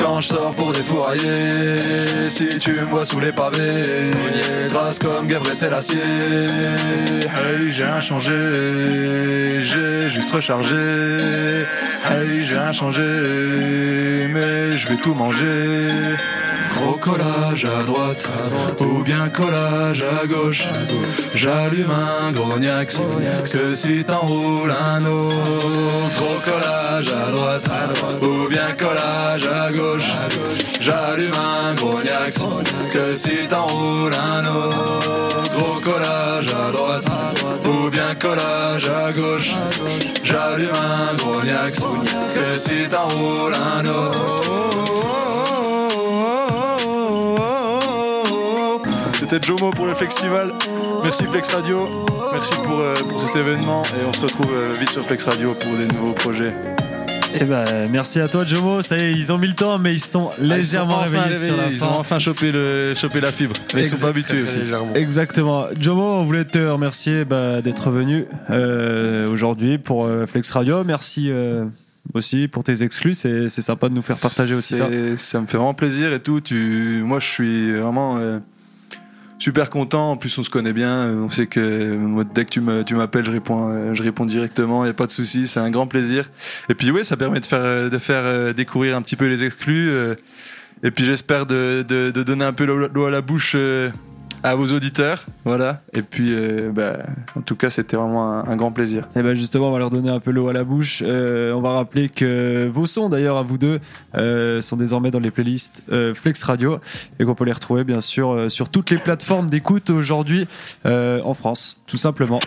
Quand 0.00 0.20
je 0.20 0.26
sors 0.26 0.52
pour 0.52 0.72
défourailler. 0.72 2.28
Si 2.28 2.48
tu 2.58 2.72
me 2.72 2.86
vois 2.86 3.04
sous 3.04 3.20
les 3.20 3.30
pavés. 3.30 4.10
Trace 4.70 4.98
comme 4.98 5.28
Gabriel 5.28 5.54
Selassie. 5.54 5.96
Hey, 5.96 7.70
j'ai 7.70 7.84
rien 7.84 8.00
changé. 8.00 9.60
J'ai 9.60 10.10
juste 10.10 10.30
rechargé. 10.30 11.35
Hey, 12.08 12.44
j'ai 12.44 12.58
rien 12.58 12.72
changé, 12.72 14.28
mais 14.32 14.76
je 14.76 14.88
vais 14.88 14.96
tout 14.96 15.14
manger. 15.14 15.88
Gros 16.74 16.98
collage 16.98 17.64
à 17.64 17.82
droite, 17.84 18.28
ou 18.80 19.02
bien 19.02 19.28
collage 19.28 20.02
à 20.02 20.26
gauche. 20.26 20.64
J'allume 21.34 21.90
un 21.90 22.32
gros 22.32 22.58
Niax, 22.58 23.00
que 23.52 23.74
si 23.74 24.04
t'enroules 24.04 24.70
un 24.70 25.04
autre. 25.04 25.36
Gros 26.16 26.40
collage 26.44 27.12
à 27.12 27.30
droite, 27.30 27.68
ou 28.22 28.48
bien 28.48 28.68
collage 28.78 29.46
à 29.46 29.72
gauche. 29.72 30.12
J'allume 30.80 31.32
un 31.34 31.74
gros 31.74 32.00
Niax, 32.02 32.44
que 32.90 33.14
si 33.14 33.48
t'enroules 33.48 34.12
un 34.14 34.44
autre. 34.44 35.35
Collage 35.86 36.48
à 36.48 36.72
droite, 36.72 37.04
ou 37.64 37.90
bien 37.90 38.12
collage 38.16 38.88
à 38.88 39.12
gauche. 39.12 39.52
J'allume 40.24 40.72
un 40.74 41.14
gros 41.14 41.40
Niax, 41.44 41.78
que 41.78 42.56
si 42.56 42.88
t'enroules 42.88 43.54
un 43.54 43.84
autre. 43.86 44.66
C'était 49.28 49.40
Jomo 49.40 49.70
pour 49.70 49.86
le 49.86 49.94
festival. 49.94 50.54
Merci 51.04 51.24
Flex 51.26 51.54
Radio. 51.54 51.88
Merci 52.32 52.54
pour, 52.56 52.80
euh, 52.80 52.94
pour 53.08 53.22
cet 53.22 53.36
événement. 53.36 53.82
Et 54.00 54.04
on 54.04 54.12
se 54.12 54.22
retrouve 54.22 54.52
euh, 54.52 54.72
vite 54.72 54.90
sur 54.90 55.04
Flex 55.04 55.22
Radio 55.22 55.54
pour 55.54 55.76
des 55.76 55.86
nouveaux 55.86 56.14
projets. 56.14 56.52
Eh 57.38 57.44
ben, 57.44 57.64
merci 57.90 58.20
à 58.20 58.28
toi, 58.28 58.44
Jomo. 58.44 58.80
Ça 58.82 58.96
y 58.96 59.02
est, 59.02 59.12
ils 59.12 59.32
ont 59.32 59.38
mis 59.38 59.48
le 59.48 59.54
temps, 59.54 59.78
mais 59.78 59.92
ils 59.92 60.00
sont 60.00 60.30
légèrement 60.40 61.00
Ah, 61.02 61.06
ils 61.06 61.10
sont 61.12 61.16
enfin 61.18 61.22
réveillés 61.22 61.46
sur 61.46 61.56
la 61.56 61.66
Ils 61.70 61.76
fin. 61.78 61.86
ont 61.86 61.98
enfin 61.98 62.18
chopé, 62.18 62.50
le, 62.52 62.94
chopé 62.94 63.20
la 63.20 63.32
fibre. 63.32 63.54
Mais 63.74 63.82
ils 63.82 63.86
sont 63.86 64.00
pas 64.02 64.08
habitués 64.10 64.42
aussi. 64.42 64.58
Exactement. 64.94 65.66
Jomo, 65.78 66.02
on 66.02 66.24
voulait 66.24 66.44
te 66.44 66.58
remercier 66.58 67.24
bah, 67.24 67.60
d'être 67.62 67.90
venu 67.90 68.26
euh, 68.50 69.30
aujourd'hui 69.30 69.78
pour 69.78 70.06
euh, 70.06 70.26
Flex 70.26 70.50
Radio. 70.50 70.82
Merci 70.84 71.30
euh, 71.30 71.64
aussi 72.14 72.48
pour 72.48 72.64
tes 72.64 72.82
exclus. 72.82 73.14
C'est 73.14 73.48
sympa 73.48 73.88
de 73.88 73.94
nous 73.94 74.02
faire 74.02 74.18
partager 74.18 74.54
aussi 74.54 74.74
ça. 74.74 74.88
Ça 75.18 75.40
me 75.40 75.46
fait 75.46 75.56
vraiment 75.58 75.74
plaisir 75.74 76.12
et 76.12 76.20
tout. 76.20 76.40
Tu, 76.40 77.02
moi, 77.04 77.20
je 77.20 77.26
suis 77.28 77.72
vraiment 77.72 78.16
euh, 78.18 78.38
super 79.38 79.70
content. 79.70 80.12
En 80.12 80.16
plus, 80.16 80.36
on 80.38 80.44
se 80.44 80.50
connaît 80.50 80.72
bien. 80.72 81.10
On 81.10 81.30
sait 81.30 81.46
que 81.46 81.98
dès 82.34 82.44
que 82.44 82.50
tu 82.50 82.94
m'appelles, 82.94 83.24
je 83.24 83.30
réponds, 83.30 83.68
euh, 83.70 84.26
directement. 84.26 84.84
Il 84.84 84.88
y 84.88 84.90
a 84.90 84.94
pas 84.94 85.06
de 85.06 85.12
souci. 85.12 85.48
C'est 85.48 85.60
un 85.60 85.70
grand 85.70 85.86
plaisir. 85.86 86.28
Et 86.68 86.74
puis, 86.74 86.90
oui, 86.90 87.04
ça 87.04 87.16
permet 87.16 87.40
de 87.40 87.46
faire, 87.46 87.60
euh, 87.60 87.90
euh, 88.10 88.52
découvrir 88.52 88.96
un 88.96 89.02
petit 89.02 89.16
peu 89.16 89.28
les 89.28 89.44
exclus. 89.44 89.90
euh, 89.90 90.14
et 90.82 90.90
puis, 90.90 91.04
j'espère 91.04 91.46
de, 91.46 91.82
donner 92.10 92.44
un 92.44 92.52
peu 92.52 92.64
l'eau 92.64 92.88
l'eau 92.88 93.04
à 93.06 93.10
la 93.10 93.20
bouche. 93.20 93.56
À 94.46 94.54
vos 94.54 94.66
auditeurs, 94.66 95.24
voilà. 95.44 95.82
Et 95.92 96.02
puis, 96.02 96.32
euh, 96.32 96.70
bah, 96.72 96.98
en 97.36 97.40
tout 97.40 97.56
cas, 97.56 97.68
c'était 97.70 97.96
vraiment 97.96 98.30
un, 98.30 98.46
un 98.46 98.56
grand 98.56 98.70
plaisir. 98.70 99.08
Et 99.16 99.22
ben 99.22 99.34
justement, 99.34 99.68
on 99.68 99.72
va 99.72 99.78
leur 99.78 99.90
donner 99.90 100.10
un 100.10 100.20
peu 100.20 100.30
l'eau 100.30 100.48
à 100.48 100.52
la 100.52 100.62
bouche. 100.62 101.02
Euh, 101.04 101.52
on 101.52 101.60
va 101.60 101.72
rappeler 101.72 102.08
que 102.08 102.68
vos 102.72 102.86
sons, 102.86 103.08
d'ailleurs, 103.08 103.36
à 103.36 103.42
vous 103.42 103.58
deux, 103.58 103.80
euh, 104.14 104.60
sont 104.60 104.76
désormais 104.76 105.10
dans 105.10 105.18
les 105.18 105.32
playlists 105.32 105.82
euh, 105.90 106.14
Flex 106.14 106.42
Radio 106.44 106.78
et 107.18 107.24
qu'on 107.24 107.34
peut 107.34 107.44
les 107.44 107.52
retrouver, 107.52 107.82
bien 107.82 108.00
sûr, 108.00 108.30
euh, 108.30 108.48
sur 108.48 108.68
toutes 108.68 108.90
les 108.90 108.98
plateformes 108.98 109.48
d'écoute 109.48 109.90
aujourd'hui 109.90 110.46
euh, 110.86 111.20
en 111.24 111.34
France, 111.34 111.80
tout 111.86 111.96
simplement. 111.96 112.40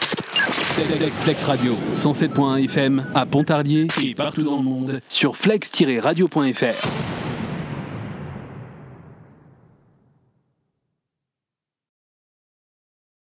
Flex 1.23 1.43
Radio, 1.43 1.75
107.1 1.93 2.63
FM 2.63 3.03
à 3.13 3.25
Pontarlier 3.25 3.88
et 4.01 4.13
partout 4.13 4.43
dans 4.43 4.57
le 4.57 4.63
monde 4.63 5.01
sur 5.09 5.35
flex-radio.fr. 5.35 7.18